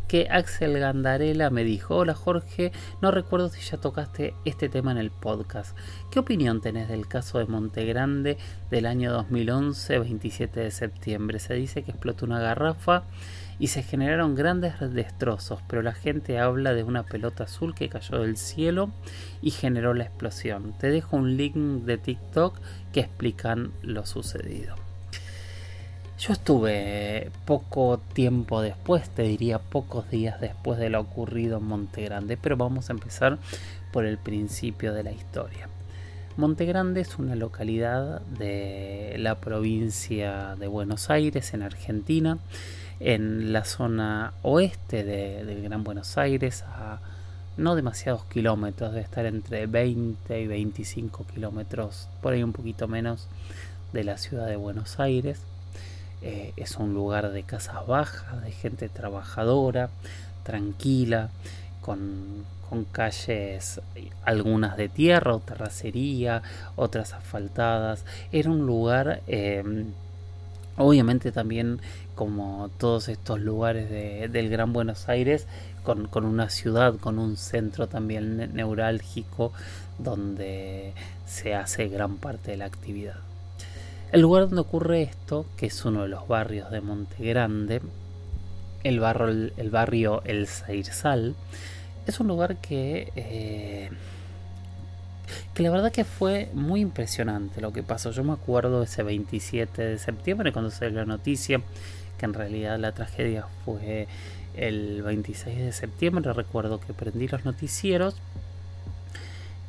Que 0.07 0.27
Axel 0.29 0.77
Gandarela 0.77 1.49
me 1.49 1.63
dijo, 1.63 1.95
hola 1.95 2.13
Jorge, 2.13 2.71
no 3.01 3.09
recuerdo 3.09 3.49
si 3.49 3.61
ya 3.61 3.77
tocaste 3.77 4.35
este 4.45 4.69
tema 4.69 4.91
en 4.91 4.99
el 4.99 5.09
podcast. 5.09 5.75
¿Qué 6.11 6.19
opinión 6.19 6.61
tenés 6.61 6.89
del 6.89 7.07
caso 7.07 7.39
de 7.39 7.47
Montegrande 7.47 8.37
del 8.69 8.85
año 8.85 9.11
2011, 9.11 9.97
27 9.97 10.59
de 10.59 10.69
septiembre? 10.69 11.39
Se 11.39 11.55
dice 11.55 11.81
que 11.81 11.89
explotó 11.89 12.25
una 12.25 12.39
garrafa 12.39 13.03
y 13.57 13.67
se 13.67 13.81
generaron 13.81 14.35
grandes 14.35 14.73
destrozos, 14.93 15.61
pero 15.67 15.81
la 15.81 15.93
gente 15.93 16.37
habla 16.37 16.73
de 16.73 16.83
una 16.83 17.03
pelota 17.03 17.45
azul 17.45 17.73
que 17.73 17.89
cayó 17.89 18.19
del 18.19 18.37
cielo 18.37 18.91
y 19.41 19.49
generó 19.49 19.95
la 19.95 20.03
explosión. 20.03 20.77
Te 20.77 20.91
dejo 20.91 21.17
un 21.17 21.35
link 21.35 21.55
de 21.55 21.97
TikTok 21.97 22.59
que 22.93 22.99
explican 22.99 23.71
lo 23.81 24.05
sucedido. 24.05 24.84
Yo 26.17 26.33
estuve 26.33 27.29
poco 27.45 27.99
tiempo 28.13 28.61
después, 28.61 29.09
te 29.09 29.23
diría 29.23 29.59
pocos 29.59 30.09
días 30.09 30.39
después 30.39 30.79
de 30.79 30.89
lo 30.89 31.01
ocurrido 31.01 31.57
en 31.57 31.65
Montegrande, 31.65 32.37
pero 32.37 32.55
vamos 32.55 32.89
a 32.89 32.93
empezar 32.93 33.37
por 33.91 34.05
el 34.05 34.17
principio 34.17 34.93
de 34.93 35.03
la 35.03 35.11
historia. 35.11 35.69
Montegrande 36.37 37.01
es 37.01 37.17
una 37.17 37.35
localidad 37.35 38.21
de 38.21 39.15
la 39.19 39.35
provincia 39.35 40.55
de 40.57 40.67
Buenos 40.67 41.09
Aires, 41.09 41.53
en 41.53 41.63
Argentina 41.63 42.39
en 42.99 43.51
la 43.51 43.65
zona 43.65 44.33
oeste 44.41 45.03
de, 45.03 45.43
del 45.43 45.63
Gran 45.63 45.83
Buenos 45.83 46.17
Aires, 46.17 46.63
a 46.63 46.99
no 47.57 47.75
demasiados 47.75 48.25
kilómetros, 48.25 48.93
de 48.93 49.01
estar 49.01 49.25
entre 49.25 49.67
20 49.67 50.41
y 50.41 50.47
25 50.47 51.25
kilómetros, 51.33 52.09
por 52.21 52.33
ahí 52.33 52.43
un 52.43 52.53
poquito 52.53 52.87
menos, 52.87 53.27
de 53.93 54.03
la 54.03 54.17
ciudad 54.17 54.47
de 54.47 54.55
Buenos 54.55 54.99
Aires. 54.99 55.41
Eh, 56.27 56.53
es 56.57 56.77
un 56.77 56.95
lugar 56.95 57.31
de 57.31 57.43
casas 57.43 57.85
bajas, 57.85 58.41
de 58.43 58.51
gente 58.51 58.89
trabajadora, 58.89 59.91
tranquila, 60.43 61.29
con, 61.81 62.43
calles, 62.91 63.79
algunas 64.25 64.75
de 64.75 64.89
tierra 64.89 65.35
o 65.35 65.39
terracería, 65.39 66.41
otras 66.75 67.13
asfaltadas. 67.13 68.05
Era 68.31 68.49
un 68.49 68.65
lugar, 68.65 69.21
eh, 69.27 69.85
obviamente 70.77 71.31
también 71.31 71.79
como 72.15 72.71
todos 72.79 73.07
estos 73.07 73.39
lugares 73.39 73.89
del 73.89 74.49
Gran 74.49 74.73
Buenos 74.73 75.07
Aires, 75.07 75.45
con, 75.83 76.25
una 76.25 76.49
ciudad, 76.49 76.95
con 76.95 77.19
un 77.19 77.37
centro 77.37 77.87
también 77.87 78.55
neurálgico 78.55 79.53
donde 79.99 80.93
se 81.27 81.53
hace 81.53 81.87
gran 81.87 82.17
parte 82.17 82.51
de 82.51 82.57
la 82.57 82.65
actividad. 82.65 83.19
El 84.15 84.21
lugar 84.21 84.43
donde 84.43 84.61
ocurre 84.61 85.01
esto, 85.01 85.45
que 85.57 85.65
es 85.65 85.83
uno 85.83 86.03
de 86.03 86.07
los 86.07 86.25
barrios 86.25 86.71
de 86.71 86.79
Monte 86.79 87.21
Grande, 87.21 87.81
el, 88.85 89.01
barrio, 89.01 89.51
el 89.57 89.69
barrio 89.69 90.21
El 90.23 90.47
Sairzal, 90.47 91.35
es 92.07 92.21
un 92.21 92.27
lugar 92.27 92.55
que 92.55 93.11
eh, 93.17 93.89
que 95.53 95.63
la 95.63 95.69
verdad 95.69 95.91
que 95.91 96.05
fue 96.05 96.49
muy 96.53 96.79
impresionante 96.79 97.59
lo 97.59 97.73
que 97.73 97.83
pasó. 97.83 98.11
Yo 98.11 98.23
me 98.23 98.31
acuerdo 98.31 98.83
ese 98.83 99.03
27 99.03 99.81
de 99.81 99.99
septiembre 99.99 100.53
cuando 100.53 100.71
se 100.71 100.89
dio 100.89 100.99
la 100.99 101.05
noticia 101.05 101.59
que 102.17 102.25
en 102.25 102.33
realidad 102.33 102.79
la 102.79 102.93
tragedia 102.93 103.47
fue 103.65 104.07
el 104.55 105.03
26 105.03 105.57
de 105.57 105.73
septiembre. 105.73 106.31
Recuerdo 106.31 106.79
que 106.79 106.93
prendí 106.93 107.27
los 107.27 107.43
noticieros 107.43 108.15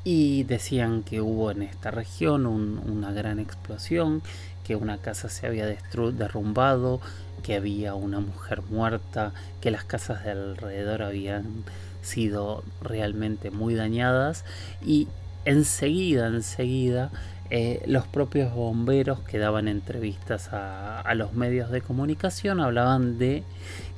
y 0.06 0.44
decían 0.44 1.02
que 1.02 1.20
hubo 1.20 1.50
en 1.50 1.62
esta 1.62 1.90
región 1.90 2.46
una 2.46 3.10
gran 3.10 3.40
explosión, 3.40 4.22
que 4.62 4.76
una 4.76 4.98
casa 4.98 5.28
se 5.28 5.48
había 5.48 5.66
derrumbado, 5.66 7.00
que 7.42 7.56
había 7.56 7.96
una 7.96 8.20
mujer 8.20 8.62
muerta, 8.70 9.32
que 9.60 9.72
las 9.72 9.82
casas 9.82 10.22
de 10.22 10.30
alrededor 10.30 11.02
habían 11.02 11.64
sido 12.02 12.62
realmente 12.80 13.50
muy 13.50 13.74
dañadas 13.74 14.44
y 14.80 15.08
enseguida, 15.44 16.28
enseguida 16.28 17.10
eh, 17.50 17.82
los 17.86 18.06
propios 18.06 18.54
bomberos 18.54 19.18
que 19.20 19.38
daban 19.38 19.66
entrevistas 19.66 20.50
a, 20.52 21.12
los 21.14 21.32
medios 21.32 21.70
de 21.72 21.80
comunicación 21.80 22.60
hablaban 22.60 23.18
de 23.18 23.42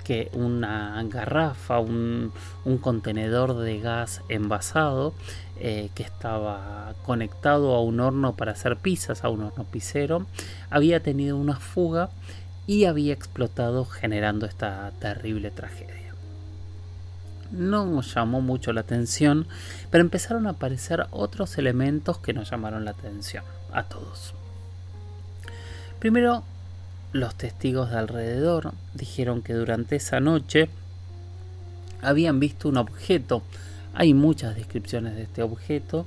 que 0.05 0.31
una 0.33 1.03
garrafa, 1.05 1.81
un, 1.81 2.33
contenedor 2.81 3.59
de 3.59 3.79
gas 3.79 4.23
envasado 4.31 5.13
eh, 5.61 5.91
que 5.95 6.03
estaba 6.03 6.95
conectado 7.05 7.75
a 7.75 7.83
un 7.83 8.01
horno 8.01 8.35
para 8.37 8.53
hacer 8.53 8.77
pizzas, 8.77 9.25
a 9.25 9.29
un 9.29 9.43
horno 9.43 9.65
pisero, 9.65 10.27
había 10.71 11.01
tenido 11.01 11.37
una 11.37 11.57
fuga 11.57 12.11
y 12.67 12.85
había 12.85 13.13
explotado 13.13 13.85
generando 13.85 14.47
esta 14.47 14.93
terrible 15.01 15.51
tragedia 15.51 15.99
no 17.51 17.87
nos 17.87 18.15
llamó 18.15 18.41
mucho 18.41 18.73
la 18.73 18.83
atención, 18.83 19.47
pero 19.91 20.03
empezaron 20.03 20.47
a 20.47 20.51
aparecer 20.51 21.07
otros 21.11 21.59
elementos 21.59 22.19
que 22.19 22.33
nos 22.33 22.51
llamaron 22.51 22.85
la 22.85 22.93
atención 22.93 23.45
a 23.73 23.85
todos. 23.85 24.35
Primero, 25.99 26.45
los 27.13 27.35
testigos 27.35 27.91
de 27.91 27.99
alrededor 27.99 28.73
dijeron 28.95 29.43
que 29.43 29.55
durante 29.55 29.97
esa 29.97 30.21
noche 30.21 30.69
habían 32.03 32.39
visto 32.39 32.69
un 32.69 32.77
objeto. 32.77 33.43
Hay 33.95 34.15
muchas 34.15 34.55
descripciones 34.57 35.17
de 35.17 35.23
este 35.23 35.43
objeto 35.43 36.07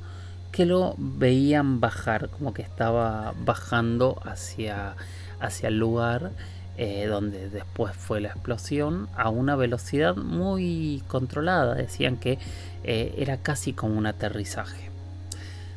que 0.52 0.66
lo 0.66 0.96
veían 0.98 1.80
bajar, 1.80 2.30
como 2.30 2.54
que 2.54 2.62
estaba 2.62 3.34
bajando 3.46 4.22
hacia, 4.26 4.96
hacia 5.40 5.70
el 5.70 5.78
lugar 5.78 6.32
eh, 6.78 7.06
donde 7.06 7.50
después 7.50 7.96
fue 7.96 8.22
la 8.22 8.30
explosión, 8.30 9.10
a 9.16 9.30
una 9.30 9.56
velocidad 9.56 10.16
muy 10.16 11.04
controlada. 11.08 11.76
Decían 11.76 12.18
que 12.18 12.40
eh, 12.84 13.14
era 13.18 13.38
casi 13.38 13.74
como 13.74 13.98
un 13.98 14.06
aterrizaje. 14.06 14.90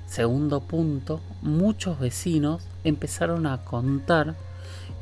Segundo 0.07 0.61
punto, 0.61 1.21
muchos 1.43 1.99
vecinos 1.99 2.67
empezaron 2.85 3.47
a 3.47 3.65
contar 3.65 4.37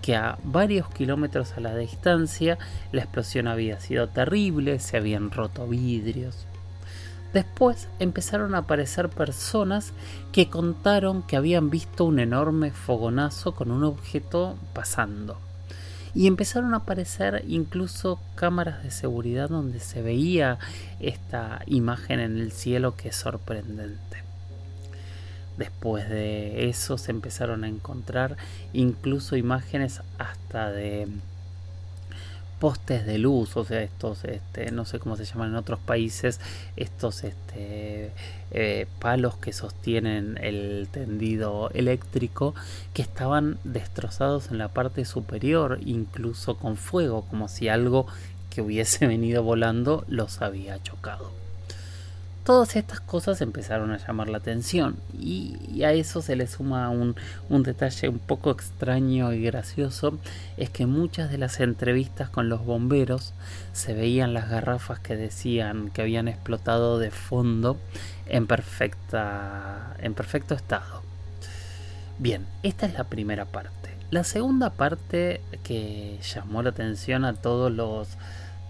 que 0.00 0.16
a 0.16 0.38
varios 0.42 0.88
kilómetros 0.88 1.52
a 1.52 1.60
la 1.60 1.76
distancia 1.76 2.58
la 2.90 3.02
explosión 3.02 3.46
había 3.46 3.78
sido 3.78 4.08
terrible, 4.08 4.78
se 4.78 4.96
habían 4.96 5.30
roto 5.30 5.68
vidrios. 5.68 6.46
Después 7.32 7.88
empezaron 7.98 8.54
a 8.54 8.58
aparecer 8.58 9.08
personas 9.08 9.92
que 10.32 10.50
contaron 10.50 11.22
que 11.22 11.36
habían 11.36 11.70
visto 11.70 12.04
un 12.04 12.18
enorme 12.18 12.72
fogonazo 12.72 13.54
con 13.54 13.70
un 13.70 13.84
objeto 13.84 14.58
pasando 14.74 15.38
y 16.14 16.26
empezaron 16.26 16.74
a 16.74 16.78
aparecer 16.78 17.44
incluso 17.48 18.20
cámaras 18.34 18.82
de 18.82 18.90
seguridad 18.90 19.48
donde 19.48 19.80
se 19.80 20.02
veía 20.02 20.58
esta 21.00 21.62
imagen 21.66 22.20
en 22.20 22.38
el 22.38 22.52
cielo 22.52 22.96
que 22.96 23.08
es 23.08 23.16
sorprendente. 23.16 24.18
Después 25.56 26.08
de 26.08 26.68
eso 26.68 26.98
se 26.98 27.10
empezaron 27.10 27.64
a 27.64 27.68
encontrar 27.68 28.36
incluso 28.72 29.36
imágenes 29.36 30.02
hasta 30.18 30.70
de 30.70 31.08
postes 32.62 33.04
de 33.04 33.18
luz, 33.18 33.56
o 33.56 33.64
sea, 33.64 33.82
estos, 33.82 34.22
este, 34.22 34.70
no 34.70 34.84
sé 34.84 35.00
cómo 35.00 35.16
se 35.16 35.24
llaman 35.24 35.48
en 35.48 35.56
otros 35.56 35.80
países, 35.80 36.38
estos 36.76 37.24
este, 37.24 38.12
eh, 38.52 38.86
palos 39.00 39.34
que 39.36 39.52
sostienen 39.52 40.38
el 40.40 40.86
tendido 40.92 41.70
eléctrico, 41.74 42.54
que 42.94 43.02
estaban 43.02 43.58
destrozados 43.64 44.52
en 44.52 44.58
la 44.58 44.68
parte 44.68 45.04
superior, 45.04 45.80
incluso 45.84 46.56
con 46.56 46.76
fuego, 46.76 47.22
como 47.28 47.48
si 47.48 47.66
algo 47.66 48.06
que 48.48 48.62
hubiese 48.62 49.06
venido 49.08 49.42
volando 49.42 50.04
los 50.06 50.40
había 50.40 50.80
chocado. 50.80 51.41
Todas 52.44 52.74
estas 52.74 52.98
cosas 52.98 53.40
empezaron 53.40 53.92
a 53.92 53.98
llamar 53.98 54.28
la 54.28 54.38
atención 54.38 54.96
y, 55.16 55.82
a 55.84 55.92
eso 55.92 56.22
se 56.22 56.34
le 56.34 56.48
suma 56.48 56.88
un, 56.90 57.14
un, 57.48 57.62
detalle 57.62 58.08
un 58.08 58.18
poco 58.18 58.50
extraño 58.50 59.32
y 59.32 59.42
gracioso, 59.42 60.18
es 60.56 60.68
que 60.68 60.86
muchas 60.86 61.30
de 61.30 61.38
las 61.38 61.60
entrevistas 61.60 62.30
con 62.30 62.48
los 62.48 62.64
bomberos 62.64 63.32
se 63.72 63.94
veían 63.94 64.34
las 64.34 64.50
garrafas 64.50 64.98
que 64.98 65.16
decían 65.16 65.90
que 65.90 66.02
habían 66.02 66.26
explotado 66.26 66.98
de 66.98 67.12
fondo 67.12 67.78
en, 68.26 68.48
perfecta, 68.48 69.94
en 70.00 70.14
perfecto 70.14 70.54
estado. 70.54 71.02
Bien, 72.18 72.46
esta 72.64 72.86
es 72.86 72.94
la 72.94 73.04
primera 73.04 73.44
parte. 73.44 73.90
La 74.10 74.24
segunda 74.24 74.70
parte 74.70 75.40
que 75.62 76.18
llamó 76.34 76.62
la 76.62 76.70
atención 76.70 77.24
a 77.24 77.34
todos 77.34 77.72
los 77.72 78.08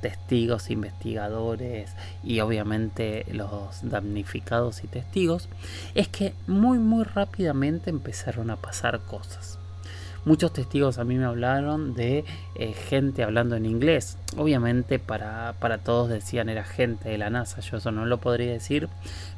testigos, 0.03 0.71
investigadores 0.71 1.95
y 2.23 2.41
obviamente 2.41 3.25
los 3.33 3.89
damnificados 3.89 4.85
y 4.85 4.89
testigos, 4.89 5.49
es 5.95 6.09
que 6.09 6.35
muy 6.47 6.79
muy 6.79 7.05
rápidamente 7.05 7.89
empezaron 7.89 8.51
a 8.51 8.57
pasar 8.57 9.01
cosas. 9.01 9.59
Muchos 10.25 10.53
testigos 10.53 10.99
a 10.99 11.05
mí 11.05 11.17
me 11.17 11.25
hablaron 11.25 11.95
de 11.95 12.25
eh, 12.55 12.73
gente 12.75 13.25
hablando 13.25 13.57
en 13.57 13.67
inglés. 13.67 14.19
Obviamente 14.37 15.01
para, 15.01 15.55
para 15.59 15.79
todos 15.79 16.09
decían 16.11 16.49
era 16.49 16.63
gente 16.63 17.09
de 17.09 17.19
la 17.19 17.31
NASA, 17.31 17.61
yo 17.61 17.79
eso 17.79 17.91
no 17.91 18.07
lo 18.07 18.19
podría 18.19 18.53
decir, 18.53 18.89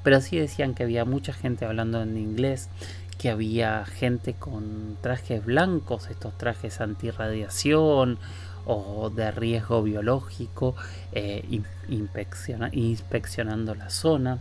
pero 0.02 0.20
sí 0.20 0.36
decían 0.38 0.74
que 0.74 0.82
había 0.82 1.06
mucha 1.06 1.32
gente 1.32 1.64
hablando 1.64 2.02
en 2.02 2.18
inglés, 2.18 2.68
que 3.16 3.30
había 3.30 3.86
gente 3.86 4.34
con 4.34 4.98
trajes 5.00 5.44
blancos, 5.44 6.10
estos 6.10 6.36
trajes 6.36 6.80
antirradiación 6.82 8.18
o 8.66 9.10
de 9.10 9.30
riesgo 9.30 9.82
biológico, 9.82 10.74
eh, 11.12 11.44
inspeccionando 11.88 13.74
la 13.74 13.90
zona. 13.90 14.38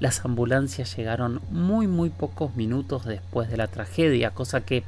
Las 0.00 0.24
ambulancias 0.24 0.96
llegaron 0.96 1.40
muy 1.50 1.86
muy 1.86 2.08
pocos 2.08 2.56
minutos 2.56 3.04
después 3.04 3.50
de 3.50 3.58
la 3.58 3.68
tragedia, 3.68 4.30
cosa 4.30 4.62
que 4.62 4.82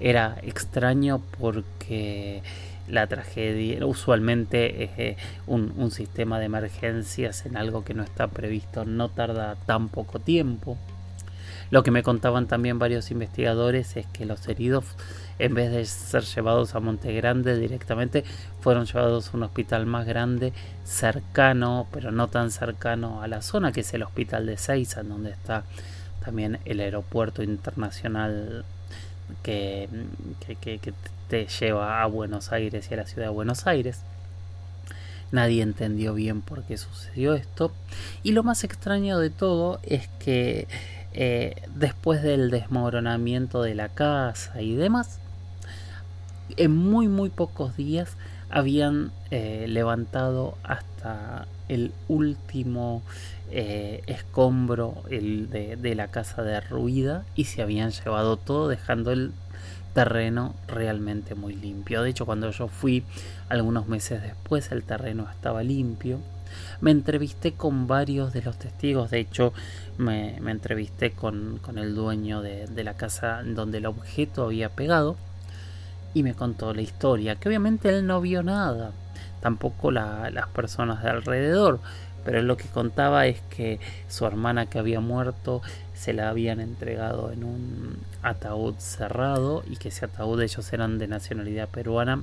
era 0.00 0.38
extraño 0.42 1.20
porque 1.38 2.42
la 2.88 3.06
tragedia 3.06 3.84
usualmente 3.84 4.90
eh, 4.96 5.16
un, 5.46 5.74
un 5.76 5.90
sistema 5.90 6.38
de 6.38 6.46
emergencias 6.46 7.44
en 7.46 7.56
algo 7.56 7.84
que 7.84 7.94
no 7.94 8.02
está 8.02 8.28
previsto 8.28 8.84
no 8.84 9.08
tarda 9.08 9.56
tan 9.66 9.88
poco 9.88 10.18
tiempo. 10.18 10.76
Lo 11.70 11.82
que 11.82 11.90
me 11.90 12.02
contaban 12.02 12.46
también 12.46 12.78
varios 12.78 13.10
investigadores 13.10 13.96
es 13.96 14.06
que 14.06 14.24
los 14.24 14.48
heridos 14.48 14.84
en 15.38 15.54
vez 15.54 15.70
de 15.70 15.84
ser 15.84 16.22
llevados 16.24 16.74
a 16.74 16.80
Monte 16.80 17.12
Grande 17.14 17.58
directamente, 17.58 18.24
fueron 18.60 18.86
llevados 18.86 19.32
a 19.32 19.36
un 19.36 19.42
hospital 19.44 19.86
más 19.86 20.06
grande, 20.06 20.52
cercano, 20.84 21.86
pero 21.92 22.10
no 22.10 22.28
tan 22.28 22.50
cercano 22.50 23.22
a 23.22 23.28
la 23.28 23.42
zona, 23.42 23.72
que 23.72 23.80
es 23.80 23.94
el 23.94 24.02
hospital 24.02 24.46
de 24.46 24.56
Seiza, 24.56 25.02
donde 25.02 25.30
está 25.30 25.64
también 26.24 26.58
el 26.64 26.80
aeropuerto 26.80 27.42
internacional 27.42 28.64
que, 29.42 29.88
te 31.28 31.46
lleva 31.46 32.02
a 32.02 32.06
Buenos 32.06 32.52
Aires 32.52 32.88
y 32.90 32.94
a 32.94 32.96
la 32.96 33.06
ciudad 33.06 33.28
de 33.28 33.34
Buenos 33.34 33.66
Aires. 33.66 34.00
Nadie 35.30 35.62
entendió 35.62 36.14
bien 36.14 36.40
por 36.40 36.62
qué 36.62 36.78
sucedió 36.78 37.34
esto. 37.34 37.70
Y 38.22 38.32
lo 38.32 38.42
más 38.42 38.64
extraño 38.64 39.18
de 39.18 39.28
todo 39.28 39.78
es 39.82 40.08
que 40.18 40.66
eh, 41.12 41.62
después 41.74 42.22
del 42.22 42.50
desmoronamiento 42.50 43.62
de 43.62 43.74
la 43.74 43.90
casa 43.90 44.62
y 44.62 44.74
demás, 44.74 45.18
en 46.56 46.76
muy 46.76 47.08
muy 47.08 47.28
pocos 47.28 47.76
días 47.76 48.16
habían 48.50 49.12
eh, 49.30 49.66
levantado 49.68 50.56
hasta 50.62 51.46
el 51.68 51.92
último 52.08 53.02
eh, 53.50 54.02
escombro 54.06 55.02
el 55.10 55.50
de, 55.50 55.94
la 55.94 56.08
casa 56.08 56.42
derruida 56.42 57.24
y 57.34 57.44
se 57.44 57.62
habían 57.62 57.90
llevado 57.90 58.36
todo 58.36 58.68
dejando 58.68 59.12
el 59.12 59.32
terreno 59.94 60.54
realmente 60.66 61.34
muy 61.34 61.54
limpio. 61.54 62.02
De 62.02 62.10
hecho, 62.10 62.26
cuando 62.26 62.50
yo 62.50 62.68
fui 62.68 63.04
algunos 63.48 63.88
meses 63.88 64.22
después, 64.22 64.70
el 64.72 64.82
terreno 64.82 65.26
estaba 65.30 65.62
limpio. 65.62 66.20
Me 66.80 66.90
entrevisté 66.90 67.52
con 67.52 67.86
varios 67.86 68.32
de 68.32 68.42
los 68.42 68.58
testigos, 68.58 69.10
de 69.10 69.18
hecho 69.20 69.52
me, 69.98 70.36
entrevisté 70.36 71.10
con, 71.10 71.60
el 71.76 71.94
dueño 71.94 72.40
de, 72.40 72.66
de 72.66 72.84
la 72.84 72.94
casa 72.94 73.42
donde 73.44 73.78
el 73.78 73.86
objeto 73.86 74.44
había 74.44 74.70
pegado 74.70 75.16
y 76.14 76.22
me 76.22 76.34
contó 76.34 76.74
la 76.74 76.82
historia, 76.82 77.36
que 77.36 77.48
obviamente 77.48 77.88
él 77.88 78.06
no 78.06 78.20
vio 78.20 78.42
nada, 78.42 78.92
tampoco 79.40 79.90
las 79.90 80.48
personas 80.48 81.02
de 81.02 81.10
alrededor, 81.10 81.80
pero 82.24 82.42
lo 82.42 82.56
que 82.56 82.68
contaba 82.68 83.26
es 83.26 83.40
que 83.48 83.80
su 84.08 84.26
hermana 84.26 84.66
que 84.66 84.78
había 84.78 85.00
muerto 85.00 85.62
se 85.94 86.12
la 86.12 86.28
habían 86.28 86.60
entregado 86.60 87.32
en 87.32 87.44
un 87.44 87.98
ataúd 88.22 88.74
cerrado 88.78 89.62
y 89.68 89.76
que 89.76 89.88
ese 89.88 90.04
ataúd 90.04 90.40
ellos 90.42 90.72
eran 90.72 90.98
de 90.98 91.08
nacionalidad 91.08 91.68
peruana 91.68 92.22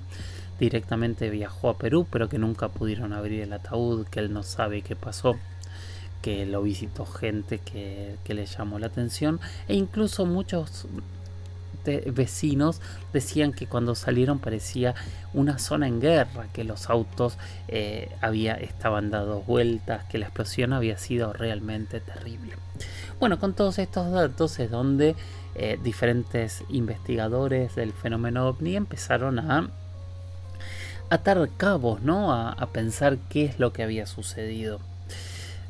directamente 0.60 1.30
viajó 1.30 1.70
a 1.70 1.78
Perú 1.78 2.08
pero 2.10 2.30
que 2.30 2.38
nunca 2.38 2.70
pudieron 2.70 3.14
abrir 3.14 3.42
el 3.42 3.54
ataúd 3.54 4.06
que 4.08 4.20
él 4.20 4.32
no 4.32 4.44
sabe 4.44 4.82
qué 4.82 4.96
pasó 4.96 5.38
que 6.22 6.46
lo 6.46 6.62
visitó 6.62 7.06
gente 7.06 7.60
que, 7.60 8.16
que 8.24 8.34
le 8.34 8.46
llamó 8.46 8.80
la 8.80 8.88
atención 8.88 9.40
e 9.68 9.76
incluso 9.76 10.26
muchos 10.26 10.88
vecinos 12.14 12.82
decían 13.14 13.54
que 13.54 13.68
cuando 13.68 13.96
salieron 13.96 14.40
parecía 14.40 14.96
una 15.34 15.60
zona 15.60 15.88
en 15.88 16.00
guerra, 16.00 16.48
que 16.54 16.64
los 16.64 16.90
autos 16.90 17.38
eh, 17.68 18.10
había, 18.22 18.56
estaban 18.56 19.12
dados 19.12 19.46
vueltas, 19.46 20.06
que 20.06 20.18
la 20.18 20.26
explosión 20.26 20.74
había 20.74 20.98
sido 20.98 21.34
realmente 21.34 22.00
terrible. 22.00 22.54
Bueno, 23.20 23.40
con 23.40 23.54
todos 23.54 23.80
estos 23.80 24.12
datos 24.12 24.60
es 24.60 24.70
donde 24.70 25.16
eh, 25.56 25.80
diferentes 25.82 26.64
investigadores 26.70 27.76
del 27.76 27.94
fenómeno 27.94 28.48
ovni 28.48 28.76
empezaron 28.76 29.40
a 29.40 29.70
atar 31.10 31.50
cabos, 31.58 32.02
¿no? 32.02 32.34
a 32.34 32.66
pensar 32.74 33.18
qué 33.30 33.46
es 33.46 33.60
lo 33.60 33.72
que 33.72 33.84
había 33.84 34.06
sucedido. 34.06 34.80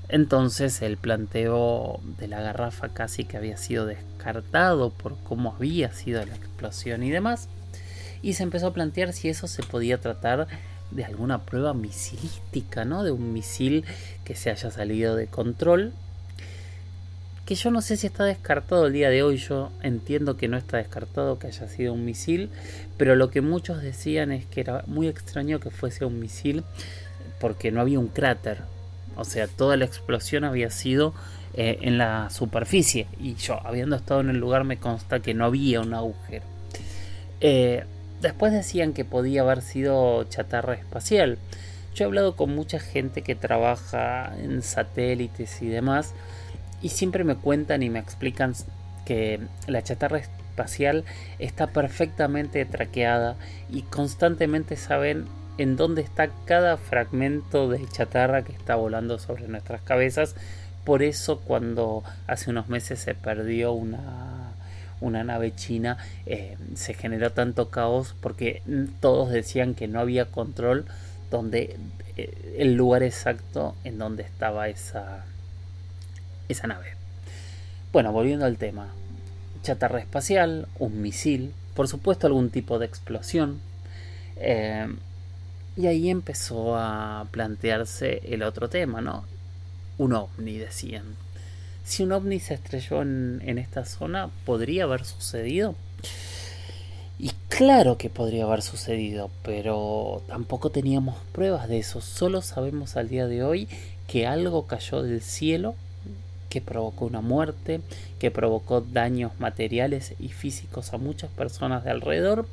Entonces 0.07 0.81
el 0.81 0.97
planteo 0.97 1.99
de 2.19 2.27
la 2.27 2.41
garrafa 2.41 2.89
casi 2.89 3.25
que 3.25 3.37
había 3.37 3.57
sido 3.57 3.85
descartado 3.85 4.91
por 4.91 5.17
cómo 5.23 5.55
había 5.55 5.91
sido 5.91 6.23
la 6.25 6.35
explosión 6.35 7.03
y 7.03 7.09
demás. 7.09 7.49
Y 8.21 8.33
se 8.33 8.43
empezó 8.43 8.67
a 8.67 8.73
plantear 8.73 9.13
si 9.13 9.29
eso 9.29 9.47
se 9.47 9.63
podía 9.63 9.99
tratar 9.99 10.47
de 10.91 11.05
alguna 11.05 11.43
prueba 11.43 11.73
misilística, 11.73 12.85
¿no? 12.85 13.03
De 13.03 13.11
un 13.11 13.33
misil 13.33 13.83
que 14.23 14.35
se 14.35 14.51
haya 14.51 14.69
salido 14.69 15.15
de 15.15 15.27
control. 15.27 15.93
Que 17.45 17.55
yo 17.55 17.69
no 17.69 17.81
sé 17.81 17.97
si 17.97 18.07
está 18.07 18.23
descartado 18.23 18.87
el 18.87 18.93
día 18.93 19.09
de 19.09 19.23
hoy. 19.23 19.37
Yo 19.37 19.71
entiendo 19.81 20.37
que 20.37 20.47
no 20.47 20.57
está 20.57 20.77
descartado 20.77 21.37
que 21.37 21.47
haya 21.47 21.67
sido 21.67 21.93
un 21.93 22.05
misil. 22.05 22.49
Pero 22.97 23.15
lo 23.15 23.29
que 23.29 23.41
muchos 23.41 23.81
decían 23.81 24.31
es 24.31 24.45
que 24.45 24.61
era 24.61 24.83
muy 24.87 25.07
extraño 25.07 25.59
que 25.59 25.71
fuese 25.71 26.05
un 26.05 26.19
misil 26.19 26.63
porque 27.39 27.71
no 27.71 27.81
había 27.81 27.99
un 27.99 28.07
cráter 28.07 28.61
o 29.15 29.25
sea, 29.25 29.47
toda 29.47 29.77
la 29.77 29.85
explosión 29.85 30.43
había 30.43 30.69
sido 30.69 31.13
eh, 31.53 31.79
en 31.81 31.97
la 31.97 32.29
superficie. 32.29 33.07
Y 33.19 33.35
yo, 33.35 33.59
habiendo 33.65 33.95
estado 33.95 34.21
en 34.21 34.29
el 34.29 34.37
lugar, 34.37 34.63
me 34.63 34.77
consta 34.77 35.21
que 35.21 35.33
no 35.33 35.45
había 35.45 35.81
un 35.81 35.93
agujero. 35.93 36.43
Eh, 37.41 37.85
después 38.21 38.51
decían 38.51 38.93
que 38.93 39.05
podía 39.05 39.41
haber 39.41 39.61
sido 39.61 40.23
chatarra 40.25 40.73
espacial. 40.73 41.37
Yo 41.93 42.03
he 42.03 42.07
hablado 42.07 42.35
con 42.35 42.53
mucha 42.53 42.79
gente 42.79 43.21
que 43.21 43.35
trabaja 43.35 44.33
en 44.37 44.61
satélites 44.61 45.61
y 45.61 45.67
demás. 45.67 46.13
Y 46.81 46.89
siempre 46.89 47.23
me 47.23 47.35
cuentan 47.35 47.83
y 47.83 47.89
me 47.89 47.99
explican 47.99 48.53
que 49.05 49.39
la 49.67 49.81
chatarra 49.81 50.17
espacial 50.17 51.05
está 51.39 51.67
perfectamente 51.67 52.65
traqueada 52.65 53.35
y 53.69 53.83
constantemente 53.83 54.75
saben 54.75 55.25
en 55.57 55.75
dónde 55.75 56.01
está 56.01 56.29
cada 56.45 56.77
fragmento 56.77 57.69
de 57.69 57.87
chatarra 57.89 58.43
que 58.43 58.51
está 58.51 58.75
volando 58.75 59.19
sobre 59.19 59.47
nuestras 59.47 59.81
cabezas. 59.81 60.35
Por 60.83 61.01
eso 61.01 61.39
cuando 61.39 62.03
hace 62.27 62.49
unos 62.49 62.69
meses 62.69 62.99
se 62.99 63.15
perdió 63.15 63.71
una, 63.71 64.51
una 65.01 65.23
nave 65.23 65.53
china, 65.55 65.97
eh, 66.25 66.57
se 66.75 66.93
generó 66.93 67.31
tanto 67.31 67.69
caos 67.69 68.15
porque 68.21 68.61
todos 68.99 69.29
decían 69.29 69.73
que 69.73 69.87
no 69.87 69.99
había 69.99 70.25
control 70.25 70.85
donde 71.31 71.77
eh, 72.17 72.55
el 72.59 72.75
lugar 72.75 73.03
exacto 73.03 73.75
en 73.83 73.97
donde 73.97 74.23
estaba 74.23 74.69
esa, 74.69 75.25
esa 76.49 76.67
nave. 76.67 76.93
Bueno, 77.91 78.11
volviendo 78.11 78.45
al 78.45 78.57
tema. 78.57 78.89
Chatarra 79.63 79.99
espacial, 79.99 80.67
un 80.77 81.01
misil, 81.01 81.53
por 81.73 81.87
supuesto 81.87 82.27
algún 82.27 82.51
tipo 82.51 82.77
de 82.77 82.85
explosión. 82.85 83.59
Eh, 84.37 84.87
Y 85.77 85.87
ahí 85.87 86.09
empezó 86.09 86.75
a 86.77 87.27
plantearse 87.31 88.21
el 88.25 88.43
otro 88.43 88.69
tema, 88.69 89.01
¿no? 89.01 89.25
Un 89.97 90.13
ovni, 90.13 90.57
decían. 90.57 91.03
Si 91.83 92.03
un 92.03 92.11
ovni 92.11 92.39
se 92.39 92.53
estrelló 92.53 93.01
en, 93.01 93.41
en 93.45 93.57
esta 93.57 93.85
zona, 93.85 94.29
¿podría 94.45 94.83
haber 94.83 95.05
sucedido? 95.05 95.75
Y 97.19 97.31
claro 97.49 97.97
que 97.97 98.09
podría 98.09 98.45
haber 98.45 98.61
sucedido, 98.61 99.29
pero 99.43 100.21
tampoco 100.27 100.69
teníamos 100.69 101.17
pruebas 101.31 101.67
de 101.69 101.79
eso. 101.79 102.01
Solo 102.01 102.41
sabemos 102.41 102.97
al 102.97 103.09
día 103.09 103.27
de 103.27 103.43
hoy 103.43 103.67
que 104.07 104.27
algo 104.27 104.67
cayó 104.67 105.01
del 105.01 105.21
cielo 105.21 105.75
que 106.55 106.61
provocó 106.61 107.03
una 107.03 107.19
muerte, 107.19 107.81
que 108.17 108.31
provocó 108.31 108.79
daños 108.79 109.33
materiales 109.39 110.13
y 110.19 110.29
físicos 110.29 110.93
a 110.93 110.97
muchas 110.97 111.29
personas 111.31 111.83
de 111.83 111.91
alrededor 111.91 112.47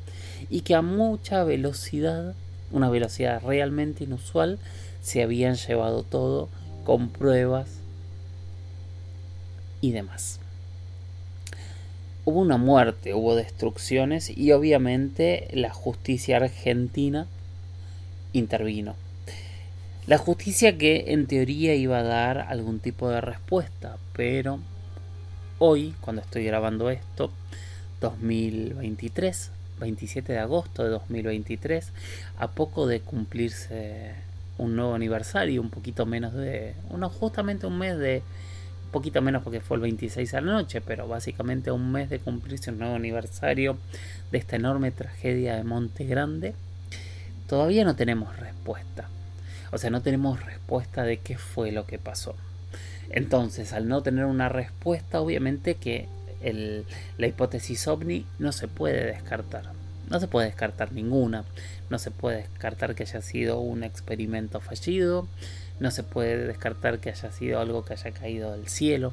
y 0.50 0.62
que 0.62 0.74
a 0.74 0.82
mucha 0.82 1.44
velocidad, 1.44 2.34
una 2.72 2.90
velocidad 2.90 3.42
realmente 3.42 4.04
inusual, 4.04 4.58
se 5.02 5.22
habían 5.22 5.54
llevado 5.56 6.02
todo 6.02 6.48
con 6.84 7.08
pruebas 7.08 7.68
y 9.80 9.92
demás 9.92 10.40
hubo 12.24 12.40
una 12.40 12.56
muerte, 12.56 13.14
hubo 13.14 13.34
destrucciones 13.34 14.30
y 14.36 14.52
obviamente 14.52 15.48
la 15.52 15.70
justicia 15.70 16.36
argentina 16.36 17.26
intervino. 18.32 18.94
La 20.06 20.18
justicia 20.18 20.78
que 20.78 21.04
en 21.08 21.26
teoría 21.26 21.74
iba 21.74 21.98
a 21.98 22.02
dar 22.02 22.38
algún 22.38 22.80
tipo 22.80 23.08
de 23.08 23.20
respuesta, 23.20 23.96
pero 24.12 24.58
hoy, 25.58 25.94
cuando 26.00 26.22
estoy 26.22 26.44
grabando 26.44 26.90
esto, 26.90 27.30
2023, 28.00 29.50
27 29.80 30.32
de 30.32 30.38
agosto 30.38 30.84
de 30.84 30.90
2023, 30.90 31.92
a 32.38 32.48
poco 32.48 32.86
de 32.86 33.00
cumplirse 33.00 34.14
un 34.58 34.76
nuevo 34.76 34.94
aniversario, 34.94 35.60
un 35.60 35.70
poquito 35.70 36.06
menos 36.06 36.34
de, 36.34 36.74
uno 36.90 37.08
justamente 37.08 37.66
un 37.66 37.78
mes 37.78 37.98
de 37.98 38.22
poquito 38.92 39.22
menos 39.22 39.42
porque 39.42 39.60
fue 39.60 39.78
el 39.78 39.80
26 39.80 40.34
a 40.34 40.40
la 40.40 40.52
noche, 40.52 40.80
pero 40.80 41.08
básicamente 41.08 41.72
un 41.72 41.90
mes 41.90 42.10
de 42.10 42.20
cumplirse 42.20 42.70
un 42.70 42.78
nuevo 42.78 42.94
aniversario 42.94 43.78
de 44.30 44.38
esta 44.38 44.56
enorme 44.56 44.92
tragedia 44.92 45.56
de 45.56 45.64
Monte 45.64 46.04
Grande, 46.04 46.54
todavía 47.48 47.84
no 47.84 47.96
tenemos 47.96 48.36
respuesta. 48.38 49.08
O 49.72 49.78
sea, 49.78 49.90
no 49.90 50.02
tenemos 50.02 50.44
respuesta 50.44 51.02
de 51.02 51.16
qué 51.16 51.38
fue 51.38 51.72
lo 51.72 51.86
que 51.86 51.98
pasó. 51.98 52.36
Entonces, 53.10 53.72
al 53.72 53.88
no 53.88 54.02
tener 54.02 54.26
una 54.26 54.48
respuesta, 54.48 55.20
obviamente 55.20 55.74
que 55.74 56.06
la 57.18 57.26
hipótesis 57.26 57.86
ovni 57.88 58.26
no 58.38 58.52
se 58.52 58.68
puede 58.68 59.06
descartar. 59.06 59.72
No 60.10 60.20
se 60.20 60.28
puede 60.28 60.46
descartar 60.46 60.92
ninguna. 60.92 61.44
No 61.88 61.98
se 61.98 62.10
puede 62.10 62.38
descartar 62.38 62.94
que 62.94 63.04
haya 63.04 63.22
sido 63.22 63.60
un 63.60 63.84
experimento 63.84 64.60
fallido. 64.60 65.26
No 65.80 65.90
se 65.90 66.02
puede 66.02 66.46
descartar 66.46 66.98
que 66.98 67.10
haya 67.10 67.32
sido 67.32 67.60
algo 67.60 67.84
que 67.84 67.94
haya 67.94 68.10
caído 68.10 68.52
del 68.52 68.68
cielo. 68.68 69.12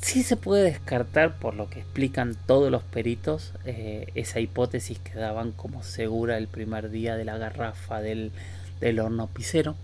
Sí 0.00 0.24
se 0.24 0.36
puede 0.36 0.64
descartar, 0.64 1.38
por 1.38 1.54
lo 1.54 1.70
que 1.70 1.78
explican 1.78 2.36
todos 2.46 2.72
los 2.72 2.82
peritos, 2.82 3.52
eh, 3.64 4.08
esa 4.16 4.40
hipótesis 4.40 4.98
que 4.98 5.14
daban 5.14 5.52
como 5.52 5.84
segura 5.84 6.38
el 6.38 6.48
primer 6.48 6.90
día 6.90 7.16
de 7.16 7.24
la 7.24 7.38
garrafa 7.38 8.00
del, 8.00 8.32
del 8.80 8.98
horno 8.98 9.28
pisero. 9.28 9.76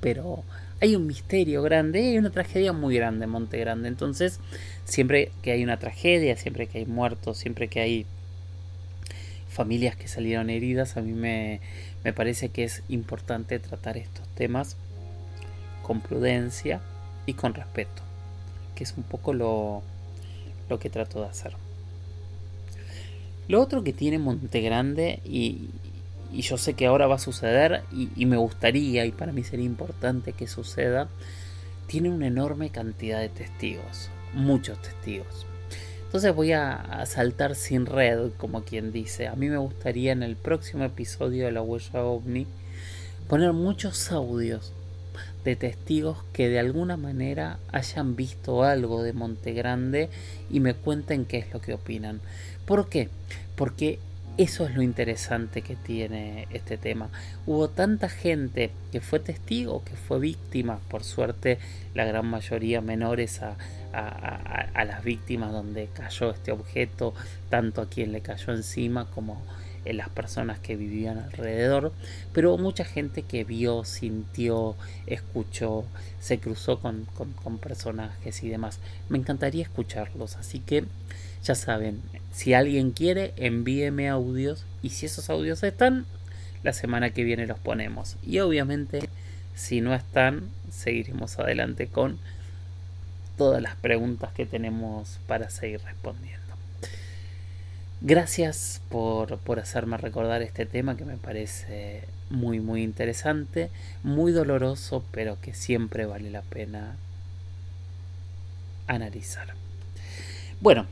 Pero 0.00 0.42
hay 0.80 0.96
un 0.96 1.06
misterio 1.06 1.62
grande 1.62 2.00
y 2.00 2.06
hay 2.08 2.18
una 2.18 2.30
tragedia 2.30 2.72
muy 2.72 2.94
grande 2.96 3.24
en 3.24 3.30
Monte 3.30 3.58
Grande. 3.58 3.88
Entonces, 3.88 4.40
siempre 4.84 5.32
que 5.42 5.52
hay 5.52 5.64
una 5.64 5.78
tragedia, 5.78 6.36
siempre 6.36 6.66
que 6.66 6.78
hay 6.78 6.86
muertos, 6.86 7.38
siempre 7.38 7.68
que 7.68 7.80
hay 7.80 8.06
familias 9.48 9.96
que 9.96 10.08
salieron 10.08 10.50
heridas, 10.50 10.96
a 10.96 11.00
mí 11.00 11.12
me, 11.12 11.60
me 12.04 12.12
parece 12.12 12.50
que 12.50 12.64
es 12.64 12.82
importante 12.88 13.58
tratar 13.58 13.96
estos 13.96 14.26
temas 14.34 14.76
con 15.82 16.00
prudencia 16.00 16.80
y 17.26 17.32
con 17.34 17.54
respeto, 17.54 18.02
que 18.74 18.84
es 18.84 18.94
un 18.96 19.02
poco 19.02 19.32
lo, 19.32 19.82
lo 20.68 20.78
que 20.78 20.90
trato 20.90 21.20
de 21.22 21.28
hacer. 21.28 21.54
Lo 23.48 23.62
otro 23.62 23.82
que 23.82 23.94
tiene 23.94 24.18
Monte 24.18 24.60
Grande, 24.60 25.20
y, 25.24 25.70
y 26.32 26.42
yo 26.42 26.58
sé 26.58 26.74
que 26.74 26.86
ahora 26.86 27.06
va 27.06 27.16
a 27.16 27.20
suceder, 27.20 27.82
y, 27.92 28.26
me 28.26 28.36
gustaría, 28.36 29.04
y 29.06 29.12
para 29.12 29.32
mí 29.32 29.44
sería 29.44 29.64
importante 29.64 30.32
que 30.32 30.46
suceda, 30.46 31.08
tiene 31.86 32.10
una 32.10 32.26
enorme 32.26 32.70
cantidad 32.70 33.20
de 33.20 33.28
testigos, 33.28 34.10
muchos 34.34 34.80
testigos. 34.82 35.46
Entonces 36.04 36.34
voy 36.34 36.52
a, 36.52 37.04
saltar 37.06 37.54
sin 37.54 37.86
red, 37.86 38.30
como 38.36 38.62
quien 38.62 38.92
dice. 38.92 39.28
A 39.28 39.34
mí 39.34 39.48
me 39.48 39.58
gustaría 39.58 40.12
en 40.12 40.22
el 40.22 40.36
próximo 40.36 40.84
episodio 40.84 41.46
de 41.46 41.52
la 41.52 41.62
huella 41.62 42.04
ovni 42.04 42.46
poner 43.28 43.52
muchos 43.52 44.10
audios 44.10 44.72
de 45.44 45.56
testigos 45.56 46.18
que 46.32 46.48
de 46.48 46.58
alguna 46.58 46.96
manera 46.96 47.58
hayan 47.72 48.16
visto 48.16 48.64
algo 48.64 49.02
de 49.02 49.12
Monte 49.12 49.52
Grande 49.52 50.08
y 50.50 50.60
me 50.60 50.74
cuenten 50.74 51.24
qué 51.24 51.38
es 51.38 51.52
lo 51.52 51.60
que 51.60 51.74
opinan. 51.74 52.20
¿Por 52.64 52.88
qué? 52.88 53.08
Porque 53.54 53.98
eso 54.38 54.66
es 54.66 54.74
lo 54.76 54.82
interesante 54.82 55.62
que 55.62 55.74
tiene 55.74 56.46
este 56.50 56.78
tema. 56.78 57.10
Hubo 57.44 57.68
tanta 57.68 58.08
gente 58.08 58.70
que 58.92 59.00
fue 59.00 59.18
testigo, 59.18 59.82
que 59.84 59.96
fue 59.96 60.20
víctima, 60.20 60.78
por 60.88 61.02
suerte 61.02 61.58
la 61.92 62.04
gran 62.04 62.24
mayoría 62.26 62.80
menores 62.80 63.42
a, 63.42 63.56
a, 63.92 64.84
las 64.84 65.02
víctimas 65.02 65.50
donde 65.50 65.88
cayó 65.92 66.30
este 66.30 66.52
objeto, 66.52 67.14
tanto 67.50 67.82
a 67.82 67.88
quien 67.88 68.12
le 68.12 68.20
cayó 68.20 68.52
encima 68.52 69.06
como 69.10 69.42
en 69.84 69.96
las 69.96 70.08
personas 70.08 70.60
que 70.60 70.76
vivían 70.76 71.18
alrededor, 71.18 71.92
pero 72.32 72.50
hubo 72.50 72.62
mucha 72.62 72.84
gente 72.84 73.22
que 73.22 73.42
vio, 73.42 73.84
sintió, 73.84 74.76
escuchó, 75.06 75.84
se 76.20 76.38
cruzó 76.38 76.78
con, 76.80 77.06
con 77.42 77.58
personajes 77.58 78.44
y 78.44 78.48
demás. 78.48 78.78
Me 79.08 79.18
encantaría 79.18 79.64
escucharlos, 79.64 80.36
así 80.36 80.60
que 80.60 80.84
ya 81.44 81.54
saben, 81.54 82.02
si 82.32 82.54
alguien 82.54 82.90
quiere, 82.90 83.32
envíeme 83.36 84.08
audios 84.08 84.64
y 84.82 84.90
si 84.90 85.06
esos 85.06 85.30
audios 85.30 85.62
están, 85.62 86.06
la 86.62 86.72
semana 86.72 87.10
que 87.10 87.24
viene 87.24 87.46
los 87.46 87.58
ponemos. 87.58 88.16
Y 88.22 88.38
obviamente, 88.40 89.08
si 89.54 89.80
no 89.80 89.94
están, 89.94 90.48
seguiremos 90.70 91.38
adelante 91.38 91.86
con 91.86 92.18
todas 93.36 93.62
las 93.62 93.76
preguntas 93.76 94.32
que 94.32 94.46
tenemos 94.46 95.20
para 95.26 95.48
seguir 95.50 95.80
respondiendo. 95.82 96.38
Gracias 98.00 98.80
por, 98.88 99.38
por, 99.38 99.58
hacerme 99.58 99.96
recordar 99.96 100.42
este 100.42 100.66
tema 100.66 100.96
que 100.96 101.04
me 101.04 101.16
parece 101.16 102.04
muy 102.30 102.60
muy 102.60 102.82
interesante, 102.82 103.70
muy 104.02 104.32
doloroso, 104.32 105.04
pero 105.10 105.40
que 105.40 105.54
siempre 105.54 106.06
vale 106.06 106.30
la 106.30 106.42
pena 106.42 106.96
analizar. 108.86 109.54
Bueno, 110.60 110.86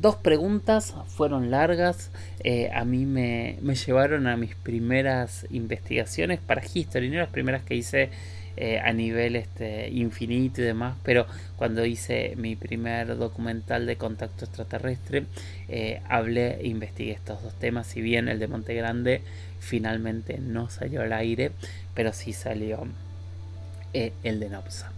dos 0.00 0.16
preguntas 0.16 0.94
fueron 1.08 1.50
largas. 1.50 2.10
Eh, 2.44 2.70
a 2.72 2.84
mí 2.84 3.06
me, 3.06 3.58
me, 3.62 3.74
llevaron 3.74 4.26
a 4.26 4.36
mis 4.36 4.54
primeras 4.54 5.46
investigaciones 5.50 6.40
para 6.40 6.62
History, 6.62 7.10
no 7.10 7.18
las 7.18 7.28
primeras 7.28 7.62
que 7.62 7.74
hice 7.74 8.10
eh, 8.56 8.80
a 8.80 8.92
nivel 8.92 9.36
este, 9.36 9.88
infinito 9.90 10.60
y 10.60 10.64
demás, 10.64 10.96
pero 11.04 11.26
cuando 11.56 11.84
hice 11.84 12.34
mi 12.36 12.56
primer 12.56 13.16
documental 13.16 13.86
de 13.86 13.96
contacto 13.96 14.44
extraterrestre, 14.44 15.26
eh, 15.68 16.00
hablé 16.08 16.60
e 16.60 16.68
investigué 16.68 17.12
estos 17.12 17.42
dos 17.42 17.54
temas. 17.54 17.86
Si 17.86 18.00
bien 18.00 18.28
el 18.28 18.38
de 18.38 18.48
Monte 18.48 18.74
Grande 18.74 19.22
finalmente 19.60 20.38
no 20.38 20.70
salió 20.70 21.02
al 21.02 21.12
aire, 21.12 21.52
pero 21.94 22.12
sí 22.12 22.32
salió 22.32 22.86
el 23.92 24.40
de 24.40 24.48
Nopsa. 24.48 24.92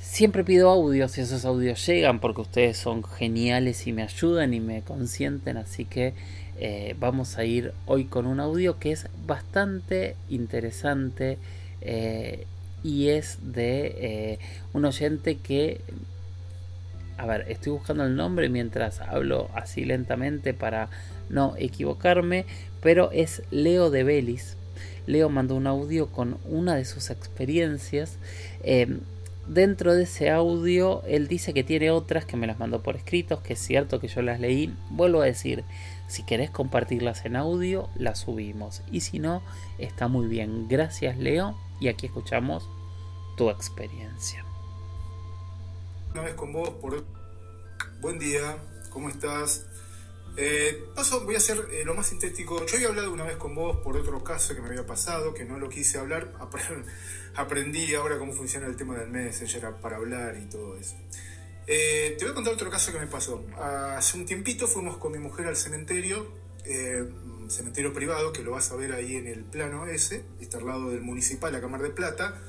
Siempre 0.00 0.44
pido 0.44 0.70
audios 0.70 1.18
y 1.18 1.22
esos 1.22 1.44
audios 1.44 1.84
llegan 1.84 2.20
porque 2.20 2.42
ustedes 2.42 2.78
son 2.78 3.02
geniales 3.02 3.86
y 3.88 3.92
me 3.92 4.04
ayudan 4.04 4.54
y 4.54 4.60
me 4.60 4.82
consienten. 4.82 5.56
Así 5.56 5.84
que 5.84 6.14
eh, 6.60 6.94
vamos 7.00 7.36
a 7.36 7.44
ir 7.44 7.72
hoy 7.84 8.04
con 8.04 8.26
un 8.26 8.38
audio 8.38 8.78
que 8.78 8.92
es 8.92 9.08
bastante 9.26 10.14
interesante 10.28 11.38
eh, 11.80 12.46
y 12.84 13.08
es 13.08 13.38
de 13.42 13.94
eh, 13.98 14.38
un 14.72 14.84
oyente 14.84 15.36
que... 15.36 15.80
A 17.16 17.26
ver, 17.26 17.46
estoy 17.48 17.72
buscando 17.72 18.04
el 18.04 18.14
nombre 18.14 18.48
mientras 18.48 19.00
hablo 19.00 19.50
así 19.52 19.84
lentamente 19.84 20.54
para 20.54 20.88
no 21.28 21.54
equivocarme, 21.58 22.46
pero 22.80 23.10
es 23.10 23.42
Leo 23.50 23.90
de 23.90 24.04
Belis. 24.04 24.56
Leo 25.06 25.28
mandó 25.28 25.56
un 25.56 25.66
audio 25.66 26.06
con 26.12 26.38
una 26.44 26.76
de 26.76 26.84
sus 26.84 27.10
experiencias 27.10 28.18
dentro 29.48 29.94
de 29.94 30.04
ese 30.04 30.30
audio 30.30 31.02
él 31.06 31.26
dice 31.26 31.54
que 31.54 31.64
tiene 31.64 31.90
otras 31.90 32.24
que 32.24 32.36
me 32.36 32.46
las 32.46 32.58
mandó 32.58 32.82
por 32.82 32.96
escritos, 32.96 33.40
que 33.40 33.54
es 33.54 33.58
cierto 33.58 34.00
que 34.00 34.08
yo 34.08 34.22
las 34.22 34.40
leí. 34.40 34.74
Vuelvo 34.90 35.22
a 35.22 35.24
decir, 35.24 35.64
si 36.06 36.22
querés 36.24 36.50
compartirlas 36.50 37.24
en 37.24 37.36
audio, 37.36 37.88
las 37.96 38.20
subimos. 38.20 38.82
Y 38.90 39.00
si 39.00 39.18
no, 39.18 39.42
está 39.78 40.08
muy 40.08 40.26
bien. 40.26 40.68
Gracias 40.68 41.18
Leo 41.18 41.56
y 41.80 41.88
aquí 41.88 42.06
escuchamos 42.06 42.68
tu 43.36 43.50
experiencia. 43.50 44.44
Una 46.12 46.22
vez 46.22 46.34
con 46.34 46.52
vos 46.52 46.70
por... 46.70 47.04
Buen 48.00 48.18
día, 48.18 48.56
¿cómo 48.90 49.08
estás? 49.08 49.66
Eh, 50.36 50.86
paso, 50.94 51.24
voy 51.24 51.34
a 51.34 51.38
hacer 51.38 51.66
eh, 51.72 51.82
lo 51.84 51.94
más 51.94 52.06
sintético. 52.06 52.64
Yo 52.64 52.76
había 52.76 52.88
hablado 52.88 53.12
una 53.12 53.24
vez 53.24 53.36
con 53.36 53.54
vos 53.54 53.78
por 53.78 53.96
otro 53.96 54.22
caso 54.22 54.54
que 54.54 54.60
me 54.60 54.68
había 54.68 54.86
pasado, 54.86 55.34
que 55.34 55.44
no 55.44 55.58
lo 55.58 55.68
quise 55.68 55.98
hablar. 55.98 56.32
Aprendí 57.34 57.94
ahora 57.94 58.18
cómo 58.18 58.32
funciona 58.32 58.66
el 58.66 58.76
tema 58.76 58.96
del 58.96 59.08
Messenger 59.08 59.74
para 59.82 59.96
hablar 59.96 60.36
y 60.36 60.48
todo 60.48 60.76
eso. 60.76 60.96
Eh, 61.66 62.14
te 62.18 62.24
voy 62.24 62.32
a 62.32 62.34
contar 62.34 62.54
otro 62.54 62.70
caso 62.70 62.92
que 62.92 63.00
me 63.00 63.08
pasó. 63.08 63.44
Hace 63.56 64.16
un 64.16 64.26
tiempito 64.26 64.68
fuimos 64.68 64.96
con 64.98 65.12
mi 65.12 65.18
mujer 65.18 65.46
al 65.46 65.56
cementerio, 65.56 66.32
cementerio 67.48 67.92
privado, 67.92 68.32
que 68.32 68.42
lo 68.42 68.52
vas 68.52 68.70
a 68.70 68.76
ver 68.76 68.92
ahí 68.92 69.16
en 69.16 69.26
el 69.26 69.44
plano 69.44 69.86
ese, 69.86 70.24
está 70.40 70.58
al 70.58 70.66
lado 70.66 70.90
del 70.90 71.00
municipal, 71.00 71.52
la 71.52 71.60
Cámara 71.60 71.84
de 71.84 71.90
Plata. 71.90 72.40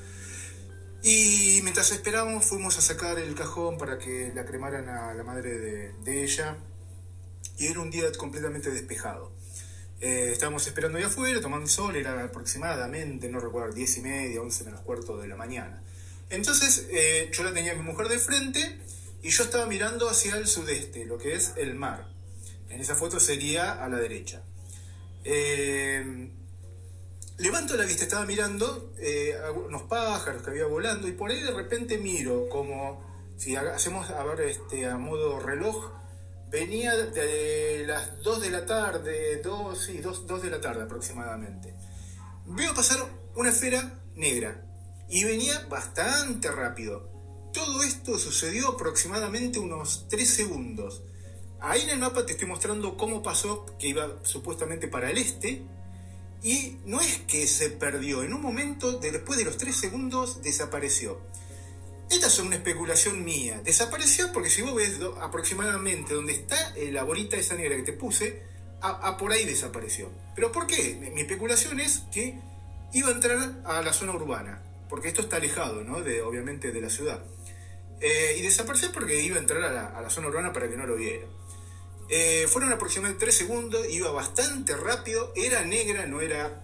Y 1.01 1.59
mientras 1.63 1.91
esperábamos 1.91 2.45
fuimos 2.45 2.77
a 2.77 2.81
sacar 2.81 3.17
el 3.17 3.33
cajón 3.33 3.77
para 3.77 3.97
que 3.97 4.31
la 4.35 4.45
cremaran 4.45 4.89
a 4.89 5.13
la 5.13 5.23
madre 5.23 5.93
de 6.03 6.23
ella 6.23 6.57
y 7.59 7.67
era 7.67 7.81
un 7.81 7.91
día 7.91 8.11
completamente 8.13 8.71
despejado. 8.71 9.31
Eh, 9.99 10.29
estábamos 10.31 10.65
esperando 10.65 10.97
ahí 10.97 11.03
afuera, 11.03 11.41
tomando 11.41 11.67
sol, 11.67 11.95
era 11.97 12.23
aproximadamente, 12.23 13.27
no 13.27 13.39
recuerdo, 13.41 13.73
10 13.73 13.97
y 13.97 14.01
media, 14.01 14.41
11 14.41 14.63
menos 14.63 14.81
cuarto 14.81 15.17
de 15.17 15.27
la 15.27 15.35
mañana. 15.35 15.83
Entonces 16.29 16.87
eh, 16.89 17.29
yo 17.33 17.43
la 17.43 17.53
tenía 17.53 17.75
mi 17.75 17.81
mujer 17.81 18.07
de 18.07 18.17
frente 18.17 18.79
y 19.21 19.29
yo 19.29 19.43
estaba 19.43 19.65
mirando 19.65 20.09
hacia 20.09 20.37
el 20.37 20.47
sudeste, 20.47 21.05
lo 21.05 21.17
que 21.17 21.35
es 21.35 21.51
el 21.57 21.75
mar. 21.75 22.07
En 22.69 22.79
esa 22.79 22.95
foto 22.95 23.19
sería 23.19 23.83
a 23.83 23.89
la 23.89 23.97
derecha. 23.97 24.41
Eh, 25.25 26.31
levanto 27.39 27.75
la 27.75 27.83
vista, 27.83 28.03
estaba 28.03 28.25
mirando 28.25 28.93
unos 29.65 29.83
pájaros 29.83 30.43
que 30.43 30.51
había 30.51 30.65
volando 30.65 31.09
y 31.09 31.11
por 31.11 31.29
ahí 31.29 31.41
de 31.41 31.51
repente 31.51 31.97
miro 31.97 32.47
como 32.47 33.03
si 33.37 33.57
hacemos 33.57 34.09
a 34.11 34.23
ver 34.23 34.41
este, 34.41 34.85
a 34.85 34.97
modo 34.97 35.39
reloj 35.41 35.98
Venía 36.49 36.95
de 36.95 37.83
las 37.85 38.23
2 38.23 38.41
de 38.41 38.49
la 38.49 38.65
tarde, 38.65 39.39
2, 39.43 39.79
sí, 39.79 39.99
2, 39.99 40.25
2 40.25 40.41
de 40.41 40.49
la 40.49 40.59
tarde 40.59 40.83
aproximadamente. 40.83 41.75
Veo 42.47 42.73
pasar 42.73 42.97
una 43.35 43.49
esfera 43.49 43.99
negra 44.15 44.65
y 45.07 45.25
venía 45.25 45.67
bastante 45.69 46.49
rápido. 46.49 47.07
Todo 47.53 47.83
esto 47.83 48.17
sucedió 48.17 48.69
aproximadamente 48.69 49.59
unos 49.59 50.07
3 50.09 50.27
segundos. 50.27 51.03
Ahí 51.59 51.81
en 51.81 51.91
el 51.91 51.99
mapa 51.99 52.25
te 52.25 52.31
estoy 52.31 52.47
mostrando 52.47 52.97
cómo 52.97 53.21
pasó, 53.21 53.65
que 53.77 53.89
iba 53.89 54.17
supuestamente 54.23 54.87
para 54.87 55.11
el 55.11 55.19
este, 55.19 55.61
y 56.41 56.77
no 56.85 56.99
es 57.01 57.19
que 57.27 57.45
se 57.47 57.69
perdió, 57.69 58.23
en 58.23 58.33
un 58.33 58.41
momento, 58.41 58.93
después 58.93 59.37
de 59.37 59.45
los 59.45 59.57
3 59.57 59.75
segundos, 59.75 60.41
desapareció. 60.41 61.19
Esta 62.09 62.27
es 62.27 62.39
una 62.39 62.55
especulación 62.55 63.23
mía. 63.23 63.61
Desapareció 63.63 64.31
porque 64.31 64.49
si 64.49 64.61
vos 64.63 64.73
ves 64.75 64.99
aproximadamente 65.21 66.13
donde 66.13 66.33
está 66.33 66.73
eh, 66.75 66.91
la 66.91 67.03
bolita 67.03 67.37
esa 67.37 67.55
negra 67.55 67.75
que 67.75 67.83
te 67.83 67.93
puse, 67.93 68.41
a, 68.81 69.17
por 69.17 69.31
ahí 69.31 69.45
desapareció. 69.45 70.09
¿Pero 70.35 70.51
por 70.51 70.65
qué? 70.65 71.11
Mi 71.13 71.21
especulación 71.21 71.79
es 71.79 72.03
que 72.11 72.39
iba 72.93 73.09
a 73.09 73.11
entrar 73.11 73.61
a 73.65 73.81
la 73.81 73.93
zona 73.93 74.13
urbana, 74.13 74.63
porque 74.87 75.09
esto 75.09 75.21
está 75.21 75.35
alejado, 75.35 75.83
¿no? 75.83 76.01
De, 76.01 76.21
obviamente, 76.21 76.71
de 76.71 76.81
la 76.81 76.89
ciudad. 76.89 77.23
Eh, 78.01 78.35
y 78.37 78.41
desapareció 78.41 78.91
porque 78.91 79.21
iba 79.21 79.35
a 79.35 79.39
entrar 79.39 79.61
a 79.63 80.01
la, 80.01 80.09
zona 80.09 80.27
urbana 80.27 80.53
para 80.53 80.69
que 80.69 80.77
no 80.77 80.85
lo 80.85 80.95
viera. 80.95 81.25
Eh, 82.09 82.47
fueron 82.47 82.71
aproximadamente 82.71 83.25
3 83.25 83.37
segundos, 83.37 83.85
iba 83.89 84.09
bastante 84.11 84.75
rápido, 84.75 85.31
era 85.35 85.63
negra, 85.63 86.05
no 86.05 86.21
era 86.21 86.63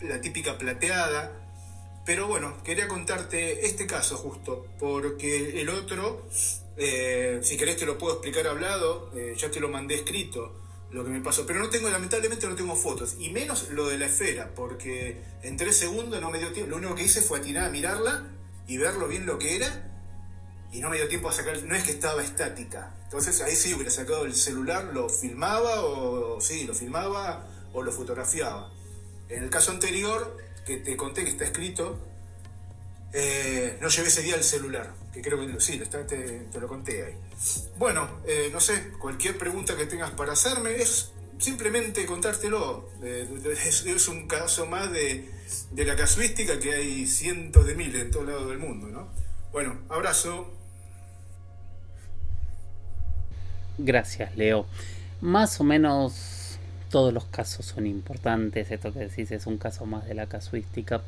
la 0.00 0.20
típica 0.20 0.58
plateada, 0.58 1.47
pero 2.08 2.26
bueno, 2.26 2.56
quería 2.64 2.88
contarte 2.88 3.66
este 3.66 3.86
caso 3.86 4.16
justo, 4.16 4.66
porque 4.78 5.60
el 5.60 5.68
otro, 5.68 6.26
eh, 6.78 7.38
si 7.42 7.58
querés 7.58 7.76
te 7.76 7.84
lo 7.84 7.98
puedo 7.98 8.14
explicar 8.14 8.46
hablado, 8.46 9.10
eh, 9.14 9.34
ya 9.36 9.50
te 9.50 9.60
lo 9.60 9.68
mandé 9.68 9.96
escrito 9.96 10.58
lo 10.90 11.04
que 11.04 11.10
me 11.10 11.20
pasó, 11.20 11.44
pero 11.44 11.58
no 11.58 11.68
tengo, 11.68 11.90
lamentablemente 11.90 12.46
no 12.46 12.54
tengo 12.54 12.76
fotos, 12.76 13.16
y 13.18 13.28
menos 13.28 13.68
lo 13.72 13.88
de 13.88 13.98
la 13.98 14.06
esfera, 14.06 14.54
porque 14.56 15.20
en 15.42 15.58
tres 15.58 15.76
segundos 15.76 16.18
no 16.18 16.30
me 16.30 16.38
dio 16.38 16.50
tiempo, 16.50 16.70
lo 16.70 16.78
único 16.78 16.94
que 16.94 17.02
hice 17.02 17.20
fue 17.20 17.40
atinar 17.40 17.64
a 17.64 17.68
mirarla 17.68 18.24
y 18.66 18.78
verlo 18.78 19.06
bien 19.06 19.26
lo 19.26 19.38
que 19.38 19.56
era, 19.56 19.92
y 20.72 20.80
no 20.80 20.88
me 20.88 20.96
dio 20.96 21.08
tiempo 21.08 21.28
a 21.28 21.32
sacar, 21.32 21.62
no 21.62 21.74
es 21.74 21.84
que 21.84 21.90
estaba 21.90 22.24
estática, 22.24 22.96
entonces 23.04 23.42
ahí 23.42 23.54
sí 23.54 23.74
hubiera 23.74 23.90
sacado 23.90 24.24
el 24.24 24.34
celular, 24.34 24.92
lo 24.94 25.10
filmaba, 25.10 25.82
o 25.82 26.40
sí, 26.40 26.64
lo 26.64 26.72
filmaba, 26.72 27.46
o 27.74 27.82
lo 27.82 27.92
fotografiaba. 27.92 28.72
En 29.28 29.42
el 29.42 29.50
caso 29.50 29.72
anterior, 29.72 30.47
que 30.68 30.76
te 30.76 30.96
conté 30.98 31.24
que 31.24 31.30
está 31.30 31.44
escrito, 31.44 31.98
eh, 33.14 33.78
no 33.80 33.88
llevé 33.88 34.08
ese 34.08 34.22
día 34.22 34.36
el 34.36 34.44
celular, 34.44 34.92
que 35.14 35.22
creo 35.22 35.40
que 35.40 35.60
sí, 35.60 35.78
te, 35.78 36.60
lo 36.60 36.68
conté 36.68 37.06
ahí. 37.06 37.14
Bueno, 37.78 38.06
eh, 38.26 38.50
no 38.52 38.60
sé, 38.60 38.90
cualquier 39.00 39.38
pregunta 39.38 39.76
que 39.76 39.86
tengas 39.86 40.10
para 40.10 40.34
hacerme 40.34 40.76
es 40.76 41.12
simplemente 41.38 42.04
contártelo. 42.04 42.90
Eh, 43.02 43.26
es, 43.64 44.08
un 44.08 44.28
caso 44.28 44.66
más 44.66 44.92
de, 44.92 45.30
de, 45.70 45.84
la 45.86 45.96
casuística 45.96 46.58
que 46.58 46.74
hay 46.74 47.06
cientos 47.06 47.64
de 47.64 47.74
miles 47.74 48.02
en 48.02 48.10
todo 48.10 48.24
lado 48.24 48.48
del 48.48 48.58
mundo, 48.58 48.88
¿no? 48.88 49.08
Bueno, 49.52 49.80
abrazo. 49.88 50.52
Gracias, 53.78 54.36
Leo. 54.36 54.66
Más 55.22 55.58
o 55.60 55.64
menos 55.64 56.37
todos 56.90 57.12
los 57.12 57.24
casos 57.24 57.66
son 57.66 57.86
importantes, 57.86 58.70
esto 58.70 58.92
que 58.92 59.00
decís 59.00 59.30
es 59.30 59.46
un 59.46 59.58
caso 59.58 59.86
más 59.86 60.06
de 60.06 60.14
la 60.14 60.26
casuística, 60.26 61.02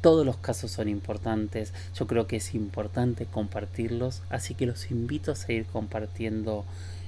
todos 0.00 0.26
los 0.26 0.36
casos 0.36 0.70
son 0.70 0.88
importantes, 0.88 1.72
yo 1.94 2.06
creo 2.06 2.26
que 2.26 2.36
es 2.36 2.54
importante 2.54 3.24
compartirlos, 3.24 4.22
así 4.28 4.54
que 4.54 4.66
los 4.66 4.90
invito 4.90 5.32
a 5.32 5.36
seguir 5.36 5.64
compartiendo 5.64 6.64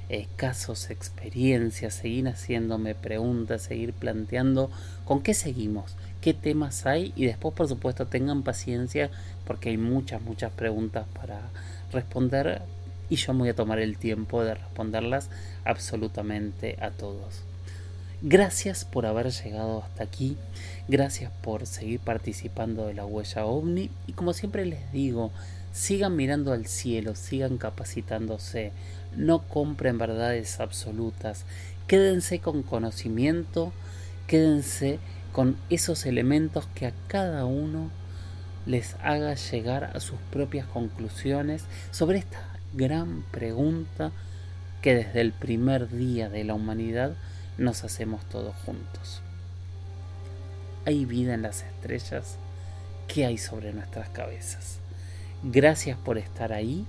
eh, 0.09 0.29
casos, 0.37 0.88
experiencias, 0.88 1.92
seguir 1.92 2.29
haciéndome 2.29 2.94
preguntas, 2.94 3.62
seguir 3.62 3.92
planteando 3.92 4.70
con 5.05 5.20
qué 5.20 5.35
seguimos, 5.35 5.96
qué 6.20 6.33
temas 6.33 6.87
hay 6.87 7.12
y 7.16 7.26
después 7.26 7.55
por 7.55 7.68
supuesto 7.68 8.07
tengan 8.07 8.44
paciencia 8.44 9.11
porque 9.46 9.70
hay 9.70 9.79
muchas, 9.79 10.22
muchas 10.22 10.52
preguntas 10.52 11.07
para 11.12 11.40
responder 11.92 12.62
y 13.11 13.16
yo 13.16 13.35
me 13.35 13.40
voy 13.40 13.48
a 13.50 13.55
tomar 13.55 13.79
el 13.79 13.98
tiempo 13.98 14.42
de 14.42 14.55
responderlas 14.55 15.29
absolutamente 15.64 16.79
a 16.81 16.90
todos. 16.90 17.42
Gracias 18.22 18.87
por 18.87 19.05
haber 19.05 19.31
llegado 19.31 19.83
hasta 19.83 20.02
aquí, 20.02 20.38
gracias 20.88 21.31
por 21.42 21.66
seguir 21.66 22.00
participando 22.00 22.87
de 22.87 22.94
la 22.94 23.05
huella 23.05 23.44
ovni. 23.44 23.90
Y 24.07 24.14
como 24.14 24.33
siempre 24.33 24.64
les 24.64 24.90
digo, 24.90 25.33
sigan 25.72 26.16
mirando 26.16 26.55
al 26.55 26.64
cielo, 26.64 27.14
sigan 27.14 27.59
capacitándose, 27.59 28.72
no 29.14 29.46
compren 29.46 29.98
verdades 29.98 30.61
absolutas, 30.61 31.44
quédense 31.87 32.38
con 32.38 32.62
conocimiento, 32.62 33.74
quédense 34.26 34.98
con 35.33 35.59
esos 35.68 36.07
elementos 36.07 36.66
que 36.74 36.87
a 36.87 36.94
cada 37.09 37.44
uno 37.44 37.90
les 38.64 38.96
haga 39.02 39.35
llegar 39.35 39.92
a 39.94 40.00
sus 40.00 40.18
propias 40.33 40.66
conclusiones 40.66 41.64
sobre 41.90 42.16
esta 42.16 42.40
gran 42.72 43.24
pregunta 43.31 44.11
que 44.81 44.94
desde 44.94 45.20
el 45.20 45.33
primer 45.33 45.90
día 45.90 46.31
de 46.31 46.44
la 46.44 46.55
humanidad 46.55 47.14
nos 47.59 47.85
hacemos 47.85 48.25
todos 48.29 48.55
juntos. 48.64 49.23
¿Hay 50.85 51.05
vida 51.05 51.35
en 51.35 51.42
las 51.42 51.62
estrellas? 51.62 52.37
¿Qué 53.09 53.27
hay 53.27 53.38
sobre 53.38 53.73
nuestras 53.73 54.09
cabezas? 54.09 54.79
Gracias 55.42 55.99
por 55.99 56.19
estar 56.19 56.53
ahí, 56.53 56.87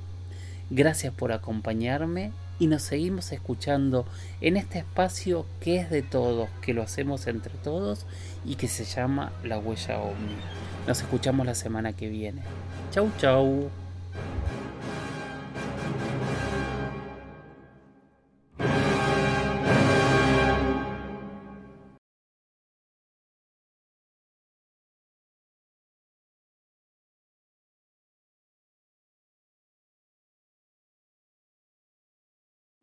gracias 0.69 1.13
por 1.13 1.31
acompañarme 1.31 2.31
y 2.59 2.67
nos 2.67 2.83
seguimos 2.83 3.31
escuchando 3.31 4.05
en 4.41 4.57
este 4.57 4.79
espacio 4.79 5.45
que 5.59 5.77
es 5.77 5.89
de 5.89 6.01
todos, 6.01 6.49
que 6.61 6.73
lo 6.73 6.81
hacemos 6.81 7.27
entre 7.27 7.53
todos 7.55 8.05
y 8.45 8.55
que 8.55 8.67
se 8.67 8.85
llama 8.85 9.31
La 9.43 9.59
Huella 9.59 9.99
OVNI. 9.99 10.35
Nos 10.87 11.01
escuchamos 11.01 11.45
la 11.45 11.55
semana 11.55 11.93
que 11.93 12.09
viene. 12.09 12.41
Chau, 12.91 13.11
chau. 13.19 13.86